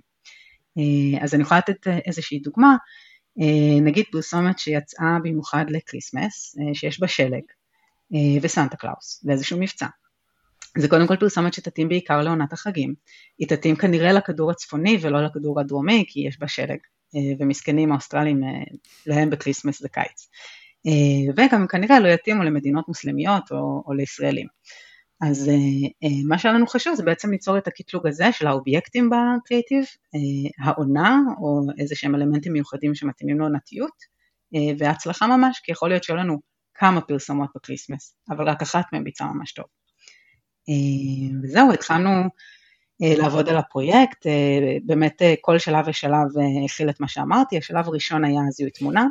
אז 1.21 1.35
אני 1.35 1.43
יכולה 1.43 1.61
לתת 1.69 1.87
איזושהי 2.07 2.39
דוגמה, 2.39 2.77
נגיד 3.83 4.05
פרסומת 4.13 4.59
שיצאה 4.59 5.17
במיוחד 5.23 5.65
ל 5.69 5.77
Christmas, 5.77 6.55
שיש 6.75 7.01
בה 7.01 7.09
שלג 7.09 7.43
וסנטה 8.43 8.77
קלאוס 8.77 9.25
ואיזשהו 9.27 9.59
מבצע. 9.61 9.87
זה 10.79 10.89
קודם 10.89 11.07
כל 11.07 11.17
פרסומת 11.17 11.55
שתתאים 11.55 11.89
בעיקר 11.89 12.23
לעונת 12.23 12.53
החגים, 12.53 12.95
היא 13.39 13.49
תתאים 13.49 13.77
כנראה 13.77 14.13
לכדור 14.13 14.51
הצפוני 14.51 14.99
ולא 15.01 15.25
לכדור 15.25 15.61
הדרומי 15.61 16.05
כי 16.09 16.21
יש 16.21 16.39
בה 16.39 16.49
שלג, 16.49 16.79
ומסכנים 17.39 17.93
האוסטרלים 17.93 18.41
להם 19.07 19.31
ב 19.31 19.36
Christmas 19.36 19.83
זה 19.83 19.89
קיץ. 19.89 20.29
אה, 20.87 21.33
וגם 21.37 21.67
כנראה 21.67 22.01
לא 22.01 22.09
יתאימו 22.09 22.43
למדינות 22.43 22.89
מוסלמיות 22.89 23.53
או, 23.53 23.83
או 23.87 23.93
לישראלים. 23.93 24.47
אז 25.23 25.49
אה, 25.49 25.55
אה, 26.05 26.25
מה 26.29 26.39
שהיה 26.39 26.55
לנו 26.55 26.67
חשוב 26.67 26.95
זה 26.95 27.03
בעצם 27.03 27.31
ליצור 27.31 27.59
את 27.59 27.67
הקטלוג 27.69 28.07
הזה 28.07 28.33
של 28.33 28.47
האובייקטים 28.47 29.11
בקריאיטיב, 29.11 29.85
העונה 30.65 31.19
או 31.41 31.61
איזה 31.79 31.95
שהם 31.97 32.15
אלמנטים 32.15 32.53
מיוחדים 32.53 32.95
שמתאימים 32.95 33.39
לעונתיות, 33.41 34.21
והצלחה 34.79 35.27
ממש, 35.27 35.61
כי 35.65 35.73
יכול 35.73 35.89
להיות 35.89 36.05
שהיו 36.05 36.17
לנו 36.17 36.41
כמה 36.75 37.01
פרסומות 37.01 37.51
ב 37.57 37.62
Christmas, 37.62 38.17
אבל 38.31 38.49
רק 38.49 38.63
אחת 38.63 38.85
מהן 38.93 39.05
ביצעה 39.05 39.33
ממש 39.33 39.53
טוב. 39.53 39.65
וזהו, 41.43 41.73
התחלנו 41.73 42.11
לעבוד 43.01 43.49
על 43.49 43.57
הפרויקט, 43.57 44.27
באמת 44.87 45.23
כל 45.41 45.59
שלב 45.59 45.85
ושלב 45.89 46.27
הכיל 46.65 46.91
את 46.91 47.01
מה 47.01 47.09
שאמרתי, 47.09 47.59
השלב 47.59 47.89
הראשון 47.89 48.25
היה 48.25 48.41
זיהוי 48.51 48.71
תמונה, 48.71 49.07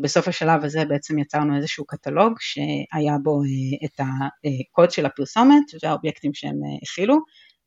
בסוף 0.00 0.28
השלב 0.28 0.64
הזה 0.64 0.84
בעצם 0.84 1.18
יצרנו 1.18 1.56
איזשהו 1.56 1.84
קטלוג 1.86 2.32
שהיה 2.40 3.16
בו 3.22 3.42
אה, 3.42 3.86
את 3.86 4.00
הקוד 4.00 4.90
של 4.90 5.06
הפרסומת 5.06 5.64
והאובייקטים 5.82 6.34
שהם 6.34 6.50
אה, 6.64 6.78
הכילו 6.82 7.18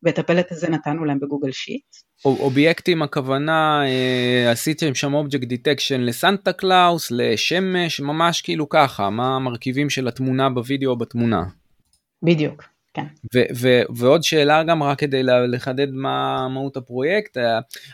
ואת 0.04 0.20
הפלט 0.20 0.52
הזה 0.52 0.70
נתנו 0.70 1.06
להם 1.06 1.20
ב 1.20 1.24
Google 1.24 1.52
Sheet. 1.52 1.86
אובייקטים 2.26 3.02
הכוונה 3.02 3.82
עשיתם 4.52 4.96
שם 4.96 5.14
object 5.14 5.48
detection 5.48 6.02
לסנטה 6.02 6.54
קלאוס, 6.54 7.12
לשמש, 7.12 8.00
ממש 8.00 8.42
כאילו 8.42 8.70
ככה, 8.70 9.10
מה 9.10 9.36
המרכיבים 9.36 9.90
של 9.90 10.08
התמונה 10.08 10.50
בווידאו 10.50 10.92
או 10.92 10.98
בתמונה. 10.98 11.44
בדיוק. 12.24 12.77
כן. 12.98 13.06
ו- 13.36 13.46
ו- 13.56 13.82
ועוד 13.96 14.24
שאלה 14.24 14.64
גם 14.64 14.84
רק 14.84 15.00
כדי 15.00 15.24
לחדד 15.24 15.88
מה 15.92 16.48
מהות 16.48 16.78
הפרויקט, 16.78 17.38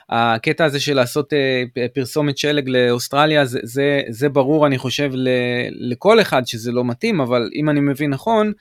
הקטע 0.09 0.65
הזה 0.65 0.79
של 0.79 0.93
לעשות 0.93 1.33
אה, 1.33 1.63
פרסומת 1.93 2.37
שלג 2.37 2.69
לאוסטרליה 2.69 3.45
זה, 3.45 3.59
זה, 3.63 4.01
זה 4.09 4.29
ברור 4.29 4.67
אני 4.67 4.77
חושב 4.77 5.11
ל- 5.13 5.91
לכל 5.91 6.21
אחד 6.21 6.47
שזה 6.47 6.71
לא 6.71 6.85
מתאים, 6.85 7.21
אבל 7.21 7.49
אם 7.55 7.69
אני 7.69 7.79
מבין 7.79 8.09
נכון, 8.09 8.51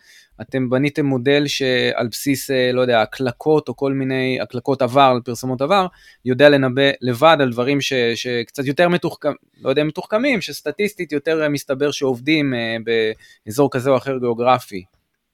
אתם 0.41 0.71
בניתם 0.71 1.07
מודל 1.07 1.47
שעל 1.47 2.09
בסיס, 2.11 2.51
אה, 2.51 2.73
לא 2.73 2.81
יודע, 2.81 3.03
הקלקות 3.03 3.69
או 3.69 3.77
כל 3.77 3.93
מיני 3.93 4.39
הקלקות 4.41 4.83
עבר, 4.83 5.19
פרסומות 5.25 5.61
עבר, 5.61 5.87
יודע 6.25 6.49
לנבא 6.49 6.91
לבד 7.01 7.37
על 7.41 7.51
דברים 7.51 7.81
ש, 7.81 7.93
שקצת 8.15 8.65
יותר 8.65 8.89
מתוחכמים, 8.89 9.37
לא 9.63 9.71
יודע, 9.71 9.85
מתוחכמים, 9.85 10.41
שסטטיסטית 10.41 11.13
יותר 11.13 11.49
מסתבר 11.49 11.91
שעובדים 11.91 12.55
אה, 12.55 12.77
באזור 13.47 13.71
כזה 13.71 13.91
או 13.91 13.97
אחר 13.97 14.19
גיאוגרפי. 14.19 14.85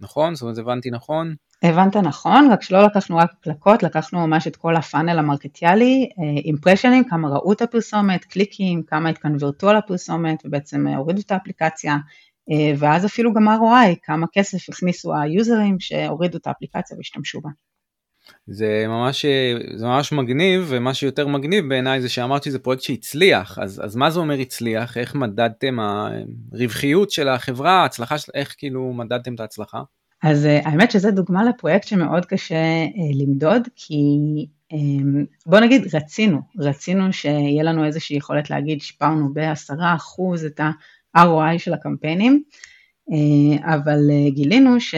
נכון? 0.00 0.34
זאת 0.34 0.42
אומרת, 0.42 0.58
הבנתי 0.58 0.90
נכון? 0.90 1.34
הבנת 1.62 1.96
נכון, 1.96 2.50
רק 2.50 2.62
שלא 2.62 2.82
לקחנו 2.84 3.16
רק 3.16 3.30
הקלקות, 3.32 3.82
לקחנו 3.82 4.26
ממש 4.26 4.46
את 4.46 4.56
כל 4.56 4.76
הפאנל 4.76 5.18
המרקטיאלי, 5.18 6.08
אימפרשנים, 6.44 7.04
אה, 7.04 7.10
כמה 7.10 7.28
ראו 7.28 7.52
את 7.52 7.62
הפרסומת, 7.62 8.24
קליקים, 8.24 8.82
כמה 8.82 9.08
התקנברטו 9.08 9.68
על 9.68 9.76
הפרסומת 9.76 10.42
ובעצם 10.44 10.88
אה, 10.88 10.96
הורידו 10.96 11.20
את 11.20 11.30
האפליקציה, 11.30 11.96
אה, 12.50 12.72
ואז 12.78 13.06
אפילו 13.06 13.34
גם 13.34 13.48
ROI, 13.48 13.96
כמה 14.02 14.26
כסף 14.32 14.68
הכניסו 14.68 15.14
היוזרים 15.14 15.80
שהורידו 15.80 16.38
את 16.38 16.46
האפליקציה 16.46 16.96
והשתמשו 16.96 17.40
בה. 17.40 17.50
זה 18.46 18.84
ממש, 18.88 19.24
זה 19.76 19.86
ממש 19.86 20.12
מגניב, 20.12 20.66
ומה 20.68 20.94
שיותר 20.94 21.26
מגניב 21.26 21.68
בעיניי 21.68 22.00
זה 22.00 22.08
שאמרת 22.08 22.42
שזה 22.42 22.58
פרויקט 22.58 22.82
שהצליח, 22.82 23.58
אז, 23.58 23.80
אז 23.84 23.96
מה 23.96 24.10
זה 24.10 24.20
אומר 24.20 24.38
הצליח? 24.38 24.96
איך 24.96 25.14
מדדתם 25.14 25.76
הרווחיות 26.52 27.10
של 27.10 27.28
החברה, 27.28 27.72
ההצלחה, 27.72 28.18
של, 28.18 28.32
איך 28.34 28.54
כאילו 28.58 28.92
מדדתם 28.92 29.34
את 29.34 29.40
ההצלחה? 29.40 29.82
אז 30.22 30.46
אה, 30.46 30.60
האמת 30.64 30.90
שזה 30.90 31.10
דוגמה 31.10 31.44
לפרויקט 31.44 31.86
שמאוד 31.86 32.26
קשה 32.26 32.54
אה, 32.54 33.22
למדוד, 33.22 33.68
כי 33.76 33.96
אמ, 34.72 35.24
בוא 35.46 35.60
נגיד 35.60 35.94
רצינו, 35.94 36.40
רצינו 36.58 37.12
שיהיה 37.12 37.62
לנו 37.62 37.84
איזושהי 37.84 38.16
יכולת 38.16 38.50
להגיד 38.50 38.80
שיפרנו 38.80 39.32
בעשרה 39.32 39.94
אחוז 39.94 40.44
את 40.44 40.60
ה-ROI 40.60 41.58
של 41.58 41.74
הקמפיינים, 41.74 42.42
אה, 43.12 43.74
אבל 43.74 43.98
גילינו 44.28 44.80
ש... 44.80 44.94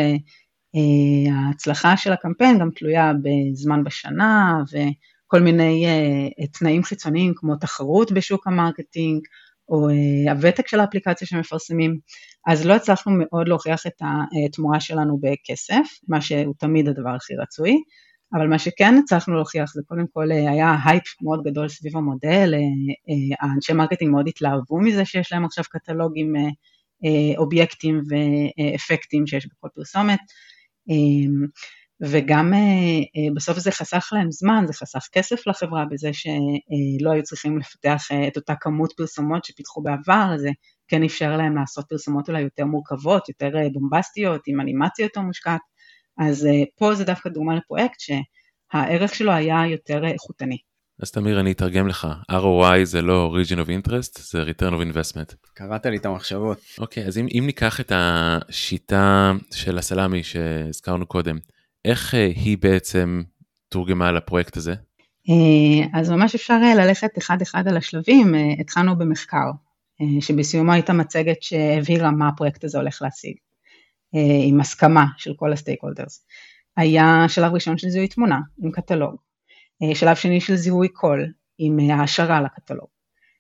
אה, 0.77 1.35
ההצלחה 1.35 1.97
של 1.97 2.13
הקמפיין 2.13 2.59
גם 2.59 2.71
תלויה 2.77 3.13
בזמן 3.23 3.85
בשנה 3.85 4.63
וכל 4.73 5.41
מיני 5.41 5.87
אה, 5.87 6.47
תנאים 6.47 6.83
חיצוניים 6.83 7.33
כמו 7.37 7.57
תחרות 7.57 8.13
בשוק 8.13 8.47
ה 8.47 8.54
marketing 8.54 9.21
או 9.69 9.89
אה, 9.89 10.33
הוותק 10.33 10.69
של 10.69 10.81
האפליקציה 10.81 11.27
שמפרסמים, 11.27 11.99
אז 12.47 12.67
לא 12.67 12.75
הצלחנו 12.75 13.13
מאוד 13.19 13.49
להוכיח 13.49 13.87
את 13.87 14.03
התמורה 14.47 14.81
שלנו 14.81 15.19
בכסף, 15.21 16.01
מה 16.09 16.21
שהוא 16.21 16.55
תמיד 16.59 16.89
הדבר 16.89 17.11
הכי 17.11 17.35
רצוי, 17.35 17.77
אבל 18.35 18.47
מה 18.47 18.59
שכן 18.59 18.95
הצלחנו 19.05 19.35
להוכיח 19.35 19.73
זה 19.75 19.83
קודם 19.87 20.05
כל 20.13 20.31
היה 20.31 20.77
הייפ 20.85 21.03
מאוד 21.23 21.43
גדול 21.45 21.69
סביב 21.69 21.97
המודל, 21.97 22.55
האנשי 23.41 23.73
marketing 23.73 24.11
מאוד 24.11 24.29
התלהבו 24.29 24.81
מזה 24.81 25.05
שיש 25.05 25.33
להם 25.33 25.45
עכשיו 25.45 25.65
קטלוגים 25.71 26.33
אובייקטים 27.39 28.01
ואפקטים 28.09 29.27
שיש 29.27 29.47
בכל 29.47 29.69
פרסומת, 29.75 30.21
וגם 32.03 32.55
אה, 32.55 32.59
אה, 32.59 33.35
בסוף 33.35 33.59
זה 33.59 33.71
חסך 33.71 34.09
להם 34.13 34.31
זמן, 34.31 34.65
זה 34.67 34.73
חסך 34.73 35.09
כסף 35.13 35.47
לחברה 35.47 35.85
בזה 35.91 36.11
שלא 36.13 37.11
היו 37.13 37.23
צריכים 37.23 37.59
לפתח 37.59 38.03
אה, 38.13 38.29
את 38.29 38.37
אותה 38.37 38.55
כמות 38.61 38.93
פרסומות 38.97 39.45
שפיתחו 39.45 39.83
בעבר, 39.83 40.37
זה 40.37 40.51
כן 40.89 41.03
אפשר 41.05 41.37
להם 41.37 41.57
לעשות 41.57 41.85
פרסומות 41.89 42.29
אולי 42.29 42.41
יותר 42.41 42.65
מורכבות, 42.65 43.29
יותר 43.29 43.51
בומבסטיות, 43.73 44.41
עם 44.47 44.61
אנימציה 44.61 45.03
יותר 45.05 45.21
מושקעת, 45.21 45.61
אז 46.19 46.49
פה 46.79 46.95
זה 46.95 47.05
דווקא 47.05 47.29
דוגמה 47.31 47.55
לפרויקט 47.55 48.01
שהערך 48.01 49.15
שלו 49.15 49.33
היה 49.33 49.67
יותר 49.67 50.07
איכותני. 50.07 50.70
אז 51.03 51.11
תמיר 51.11 51.41
אני 51.41 51.53
אתרגם 51.53 51.89
לך 51.89 52.09
ROI 52.31 52.85
זה 52.85 53.03
לא 53.03 53.35
Region 53.43 53.57
of 53.57 53.69
Interest 53.69 54.21
זה 54.21 54.43
return 54.43 54.73
of 54.73 54.95
investment. 54.95 55.35
קראת 55.55 55.87
לי 55.87 55.97
את 55.97 56.07
המחשבות. 56.07 56.59
אוקיי 56.79 57.07
אז 57.07 57.19
אם, 57.19 57.27
אם 57.39 57.43
ניקח 57.47 57.81
את 57.81 57.93
השיטה 57.95 59.33
של 59.55 59.79
הסלאמי 59.79 60.23
שהזכרנו 60.23 61.07
קודם 61.07 61.39
איך 61.85 62.15
אה, 62.15 62.27
היא 62.27 62.59
בעצם 62.59 63.23
תורגמה 63.69 64.13
לפרויקט 64.13 64.57
הזה? 64.57 64.75
אה, 65.31 66.01
אז 66.01 66.11
ממש 66.11 66.35
אפשר 66.35 66.59
אה, 66.63 66.75
ללכת 66.75 67.19
אחד 67.19 67.43
אחד 67.43 67.69
על 67.69 67.77
השלבים 67.77 68.35
התחלנו 68.61 68.99
במחקר 68.99 69.51
שבסיומו 70.21 70.73
הייתה 70.73 70.93
מצגת 70.93 71.43
שהבהירה 71.43 72.11
מה 72.11 72.29
הפרויקט 72.29 72.65
הזה 72.65 72.79
הולך 72.79 73.03
להשיג 73.03 73.35
עם 74.49 74.61
הסכמה 74.61 75.07
של 75.17 75.35
כל 75.37 75.53
הסטייק 75.53 75.83
הולדרס. 75.83 76.25
היה 76.77 77.25
שלב 77.29 77.53
ראשון 77.53 77.79
של 77.79 77.89
זיהוי 77.89 78.09
תמונה 78.09 78.39
עם 78.63 78.71
קטלוג 78.71 79.17
שלב 79.95 80.17
שני 80.17 80.41
של 80.41 80.57
זיהוי 80.57 80.89
קול 80.89 81.33
עם 81.59 81.81
אה, 81.81 81.95
העשרה 81.95 82.41
לקטלוג. 82.41 82.87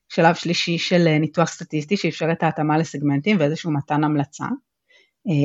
שלב 0.09 0.35
שלישי 0.35 0.79
של 0.79 1.07
אה, 1.07 1.18
ניתוח 1.18 1.48
סטטיסטי 1.48 1.96
שאפשר 1.96 2.33
את 2.33 2.42
ההתאמה 2.42 2.79
לסגמנטים 2.79 3.37
ואיזשהו 3.40 3.72
מתן 3.72 4.05
המלצה, 4.05 4.44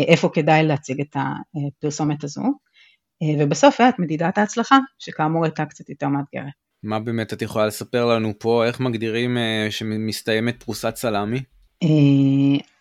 איפה 0.08 0.29
כדאי 0.34 0.63
להציג 0.63 1.01
את 1.01 1.17
הפרסומת 1.55 2.23
הזו, 2.23 2.43
ובסוף 3.39 3.81
היה 3.81 3.89
את 3.89 3.99
מדידת 3.99 4.38
ההצלחה, 4.38 4.77
שכאמור 4.99 5.45
הייתה 5.45 5.65
קצת 5.65 5.89
יותר 5.89 6.08
מאתגרת. 6.08 6.53
מה 6.84 6.99
באמת 6.99 7.34
את 7.34 7.41
יכולה 7.41 7.67
לספר 7.67 8.05
לנו 8.05 8.34
פה, 8.39 8.65
איך 8.65 8.79
מגדירים 8.79 9.38
שמסתיימת 9.69 10.63
פרוסת 10.63 10.95
סלאמי? 10.95 11.39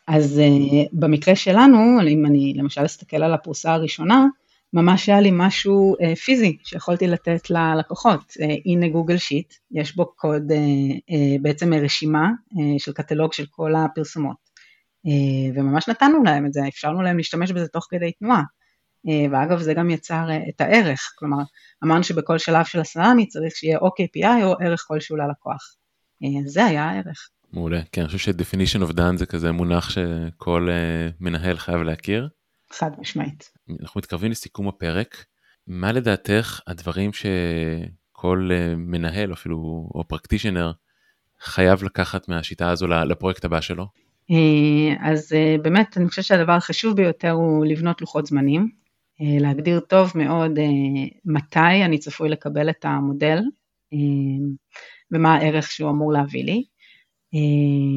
אז 0.06 0.40
במקרה 0.92 1.36
שלנו, 1.36 2.00
אם 2.08 2.26
אני 2.26 2.54
למשל 2.56 2.84
אסתכל 2.84 3.22
על 3.22 3.34
הפרוסה 3.34 3.72
הראשונה, 3.72 4.26
ממש 4.74 5.08
היה 5.08 5.20
לי 5.20 5.30
משהו 5.32 5.96
אה, 6.02 6.16
פיזי 6.16 6.58
שיכולתי 6.64 7.06
לתת 7.06 7.50
ללקוחות. 7.50 8.32
אה, 8.40 8.54
הנה 8.66 8.88
גוגל 8.88 9.16
שיט, 9.16 9.54
יש 9.70 9.96
בו 9.96 10.06
קוד, 10.16 10.52
אה, 10.52 10.56
אה, 11.10 11.36
בעצם 11.42 11.74
רשימה 11.74 12.24
אה, 12.58 12.78
של 12.78 12.92
קטלוג 12.92 13.32
של 13.32 13.46
כל 13.50 13.74
הפרסומות. 13.74 14.36
אה, 15.06 15.54
וממש 15.54 15.88
נתנו 15.88 16.22
להם 16.24 16.46
את 16.46 16.52
זה, 16.52 16.60
אפשרנו 16.68 17.02
להם 17.02 17.16
להשתמש 17.16 17.52
בזה 17.52 17.68
תוך 17.68 17.86
כדי 17.90 18.12
תנועה. 18.12 18.42
אה, 19.08 19.26
ואגב 19.32 19.58
זה 19.58 19.74
גם 19.74 19.90
יצר 19.90 20.30
אה, 20.30 20.38
את 20.48 20.60
הערך, 20.60 21.12
כלומר 21.18 21.42
אמרנו 21.84 22.04
שבכל 22.04 22.38
שלב 22.38 22.64
של 22.64 22.80
הסלאמי 22.80 23.26
צריך 23.26 23.56
שיהיה 23.56 23.78
או 23.78 23.86
KPI 23.86 24.44
או 24.44 24.54
ערך 24.60 24.84
כלשהו 24.88 25.16
ללקוח. 25.16 25.76
אה, 26.24 26.28
זה 26.46 26.64
היה 26.64 26.84
הערך. 26.84 27.28
מעולה, 27.52 27.80
כן, 27.92 28.00
אני 28.00 28.08
חושב 28.08 28.18
ש-definition 28.18 28.90
of 28.90 28.92
done 28.92 29.16
זה 29.16 29.26
כזה 29.26 29.52
מונח 29.52 29.90
שכל 29.90 30.68
אה, 30.70 31.08
מנהל 31.20 31.56
חייב 31.56 31.82
להכיר. 31.82 32.28
חד 32.72 32.90
משמעית. 32.98 33.50
אנחנו 33.80 33.98
מתקרבים 33.98 34.30
לסיכום 34.30 34.68
הפרק. 34.68 35.24
מה 35.66 35.92
לדעתך 35.92 36.60
הדברים 36.66 37.10
שכל 37.12 38.48
אה, 38.52 38.76
מנהל 38.76 39.32
אפילו 39.32 39.56
או 39.94 40.04
פרקטישנר 40.08 40.72
חייב 41.40 41.84
לקחת 41.84 42.28
מהשיטה 42.28 42.70
הזו 42.70 42.86
לפרויקט 42.86 43.44
הבא 43.44 43.60
שלו? 43.60 43.86
אז 45.00 45.32
באמת 45.62 45.96
אני 45.96 46.08
חושבת 46.08 46.24
שהדבר 46.24 46.52
החשוב 46.52 46.96
ביותר 46.96 47.30
הוא 47.30 47.66
לבנות 47.66 48.00
לוחות 48.00 48.26
זמנים, 48.26 48.70
להגדיר 49.20 49.80
טוב 49.80 50.12
מאוד 50.14 50.58
מתי 51.24 51.84
אני 51.84 51.98
צפוי 51.98 52.28
לקבל 52.28 52.70
את 52.70 52.84
המודל 52.84 53.38
ומה 55.10 55.34
הערך 55.34 55.70
שהוא 55.70 55.90
אמור 55.90 56.12
להביא 56.12 56.44
לי. 56.44 56.64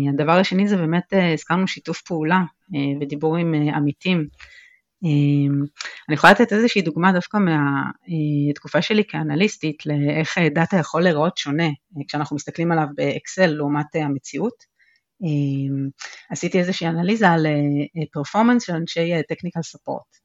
הדבר 0.10 0.32
השני 0.32 0.68
זה 0.68 0.78
באמת 0.78 1.14
הזכרנו 1.34 1.68
שיתוף 1.68 2.02
פעולה 2.02 2.42
ודיבור 3.02 3.38
עם 3.38 3.54
עמיתים. 3.54 4.28
אני 6.10 6.16
יכולה 6.16 6.34
לתת 6.34 6.54
איזושהי 6.54 6.82
דוגמה 6.82 7.12
דווקא 7.12 7.38
מהתקופה 7.38 8.82
שלי 8.82 9.04
כאנליסטית 9.08 9.86
לאיך 9.86 10.38
דאטה 10.38 10.78
יכול 10.78 11.04
להיראות 11.04 11.38
שונה 11.38 11.68
כשאנחנו 12.08 12.36
מסתכלים 12.36 12.72
עליו 12.72 12.88
באקסל 12.96 13.46
לעומת 13.46 13.86
המציאות. 13.96 14.78
עשיתי 16.30 16.60
איזושהי 16.60 16.88
אנליזה 16.88 17.30
על 17.30 17.46
פרפורמנס 18.14 18.64
של 18.64 18.74
אנשי 18.74 19.12
טכניקל 19.30 19.62
ספורט 19.62 20.18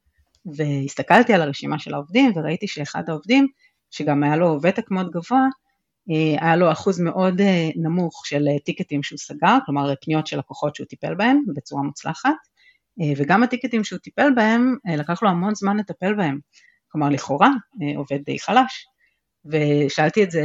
והסתכלתי 0.56 1.32
על 1.32 1.42
הרשימה 1.42 1.78
של 1.78 1.94
העובדים 1.94 2.32
וראיתי 2.36 2.66
שאחד 2.66 3.02
העובדים 3.08 3.46
שגם 3.90 4.22
היה 4.22 4.36
לו 4.36 4.58
ותק 4.62 4.90
מאוד 4.90 5.10
גבוה 5.10 5.46
היה 6.40 6.56
לו 6.56 6.72
אחוז 6.72 7.00
מאוד 7.00 7.40
נמוך 7.76 8.26
של 8.26 8.44
טיקטים 8.64 9.02
שהוא 9.02 9.18
סגר, 9.18 9.58
כלומר 9.66 9.94
פניות 10.00 10.26
של 10.26 10.38
לקוחות 10.38 10.74
שהוא 10.74 10.86
טיפל 10.86 11.14
בהם 11.14 11.40
בצורה 11.56 11.82
מוצלחת 11.82 12.34
וגם 13.16 13.42
הטיקטים 13.42 13.84
שהוא 13.84 13.98
טיפל 13.98 14.28
בהם, 14.36 14.76
לקח 14.98 15.22
לו 15.22 15.28
המון 15.28 15.54
זמן 15.54 15.76
לטפל 15.76 16.14
בהם, 16.14 16.38
כלומר 16.88 17.08
לכאורה 17.08 17.50
עובד 17.96 18.18
די 18.24 18.38
חלש. 18.38 18.86
ושאלתי 19.44 20.24
את 20.24 20.30
זה 20.30 20.44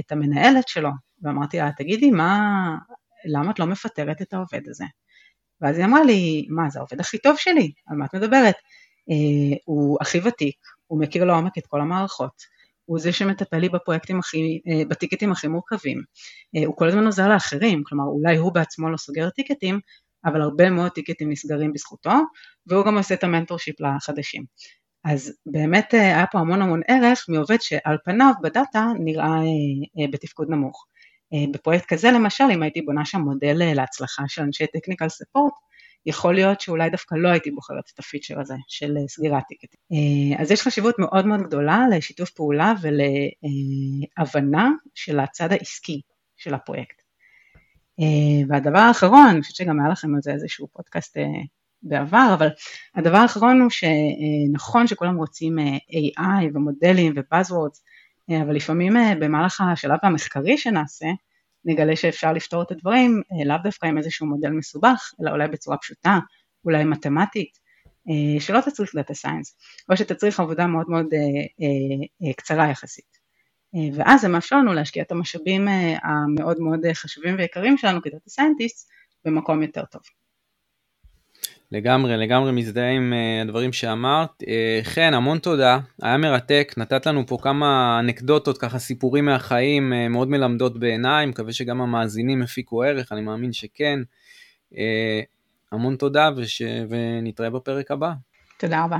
את 0.00 0.12
המנהלת 0.12 0.68
שלו, 0.68 0.90
ואמרתי 1.22 1.58
לה, 1.58 1.70
תגידי, 1.76 2.10
מה, 2.10 2.40
למה 3.24 3.50
את 3.50 3.58
לא 3.58 3.66
מפטרת 3.66 4.22
את 4.22 4.32
העובד 4.32 4.60
הזה? 4.68 4.84
ואז 5.60 5.78
היא 5.78 5.84
אמרה 5.84 6.04
לי, 6.04 6.46
מה, 6.50 6.70
זה 6.70 6.78
העובד 6.78 7.00
הכי 7.00 7.18
טוב 7.18 7.36
שלי, 7.36 7.72
על 7.86 7.96
מה 7.96 8.04
את 8.04 8.14
מדברת? 8.14 8.54
הוא 9.64 9.98
הכי 10.00 10.18
ותיק, 10.24 10.56
הוא 10.86 11.00
מכיר 11.00 11.24
לעומק 11.24 11.58
את 11.58 11.66
כל 11.66 11.80
המערכות, 11.80 12.53
הוא 12.84 12.98
זה 12.98 13.12
שמטפל 13.12 13.58
לי 13.58 13.68
בפרויקטים 13.68 14.18
הכי, 14.18 14.60
בטיקטים 14.88 15.32
הכי 15.32 15.48
מורכבים, 15.48 16.02
הוא 16.66 16.76
כל 16.76 16.88
הזמן 16.88 17.06
עוזר 17.06 17.28
לאחרים, 17.28 17.82
כלומר 17.86 18.04
אולי 18.04 18.36
הוא 18.36 18.52
בעצמו 18.52 18.90
לא 18.90 18.96
סוגר 18.96 19.30
טיקטים, 19.30 19.80
אבל 20.24 20.40
הרבה 20.40 20.70
מאוד 20.70 20.90
טיקטים 20.90 21.30
נסגרים 21.30 21.72
בזכותו, 21.72 22.12
והוא 22.66 22.84
גם 22.84 22.98
עושה 22.98 23.14
את 23.14 23.24
ה 23.24 23.29
mentorship 23.29 23.80
לחדשים. 23.80 24.44
אז 25.04 25.32
באמת 25.46 25.94
היה 25.94 26.26
פה 26.26 26.38
המון 26.38 26.62
המון 26.62 26.80
ערך 26.88 27.26
מעובד 27.28 27.60
שעל 27.60 27.96
פניו 28.04 28.32
בדאטה 28.42 28.86
נראה 28.98 29.40
בתפקוד 30.10 30.50
נמוך. 30.50 30.86
בפרויקט 31.52 31.86
כזה 31.86 32.10
למשל, 32.10 32.44
אם 32.54 32.62
הייתי 32.62 32.82
בונה 32.82 33.04
שם 33.04 33.20
מודל 33.20 33.74
להצלחה 33.74 34.22
של 34.26 34.42
אנשי 34.42 34.64
technical 34.66 35.08
support, 35.08 35.52
יכול 36.06 36.34
להיות 36.34 36.60
שאולי 36.60 36.90
דווקא 36.90 37.14
לא 37.14 37.28
הייתי 37.28 37.50
בוחרת 37.50 37.90
את 37.94 37.98
הפיצ'ר 37.98 38.40
הזה 38.40 38.54
של 38.68 38.96
סגירת 39.08 39.42
טיקטים. 39.48 39.80
אז 40.38 40.50
יש 40.50 40.62
חשיבות 40.62 40.98
מאוד 40.98 41.26
מאוד 41.26 41.40
גדולה 41.40 41.84
לשיתוף 41.90 42.30
פעולה 42.30 42.72
ולהבנה 42.82 44.70
של 44.94 45.20
הצד 45.20 45.52
העסקי 45.52 46.00
של 46.36 46.54
הפרויקט. 46.54 47.02
והדבר 48.48 48.78
האחרון, 48.78 49.28
אני 49.30 49.40
חושבת 49.42 49.56
שגם 49.56 49.80
היה 49.80 49.88
לכם 49.88 50.14
על 50.14 50.20
זה 50.22 50.32
איזשהו 50.32 50.68
פודקאסט 50.72 51.16
בעבר, 51.82 52.34
אבל 52.38 52.48
הדבר 52.94 53.16
האחרון 53.16 53.60
הוא 53.60 53.70
שנכון 53.70 54.86
שכולם 54.86 55.16
רוצים 55.16 55.58
AI 55.90 56.50
ומודלים 56.54 57.12
ובאזוורדס, 57.16 57.84
אבל 58.30 58.54
לפעמים 58.54 58.92
במהלך 59.20 59.60
השלב 59.60 59.98
המחקרי 60.02 60.58
שנעשה, 60.58 61.06
נגלה 61.64 61.96
שאפשר 61.96 62.32
לפתור 62.32 62.62
את 62.62 62.70
הדברים 62.70 63.22
לאו 63.46 63.56
דווקא 63.62 63.86
עם 63.86 63.98
איזשהו 63.98 64.26
מודל 64.26 64.50
מסובך, 64.50 65.12
אלא 65.20 65.30
אולי 65.30 65.48
בצורה 65.48 65.76
פשוטה, 65.76 66.18
אולי 66.64 66.84
מתמטית, 66.84 67.58
שלא 68.38 68.60
תצריך 68.60 68.94
data 68.94 69.14
science, 69.14 69.56
או 69.90 69.96
שתצריך 69.96 70.40
עבודה 70.40 70.66
מאוד 70.66 70.86
מאוד 70.88 71.06
קצרה 72.36 72.70
יחסית. 72.70 73.18
ואז 73.94 74.20
זה 74.20 74.28
מאפשר 74.28 74.56
לנו 74.56 74.72
להשקיע 74.72 75.02
את 75.02 75.12
המשאבים 75.12 75.68
המאוד 76.02 76.60
מאוד 76.60 76.80
חשובים 76.92 77.34
ויקרים 77.38 77.78
שלנו 77.78 78.02
כ 78.02 78.11
data 78.11 78.30
scientist 78.30 78.90
במקום 79.24 79.62
יותר 79.62 79.84
טוב. 79.84 80.02
לגמרי, 81.74 82.16
לגמרי 82.16 82.52
מזדהה 82.52 82.90
עם 82.90 83.12
הדברים 83.42 83.72
שאמרת. 83.72 84.42
חן, 84.82 85.14
המון 85.14 85.38
תודה, 85.38 85.78
היה 86.02 86.16
מרתק, 86.16 86.74
נתת 86.76 87.06
לנו 87.06 87.26
פה 87.26 87.38
כמה 87.42 88.00
אנקדוטות, 88.00 88.58
ככה 88.58 88.78
סיפורים 88.78 89.24
מהחיים 89.24 89.92
מאוד 90.10 90.28
מלמדות 90.28 90.78
בעיניי, 90.78 91.26
מקווה 91.26 91.52
שגם 91.52 91.80
המאזינים 91.80 92.42
הפיקו 92.42 92.82
ערך, 92.82 93.12
אני 93.12 93.20
מאמין 93.20 93.52
שכן. 93.52 93.98
המון 95.72 95.96
תודה 95.96 96.30
וש... 96.36 96.62
ונתראה 96.88 97.50
בפרק 97.50 97.90
הבא. 97.90 98.12
תודה 98.58 98.84
רבה. 98.84 98.98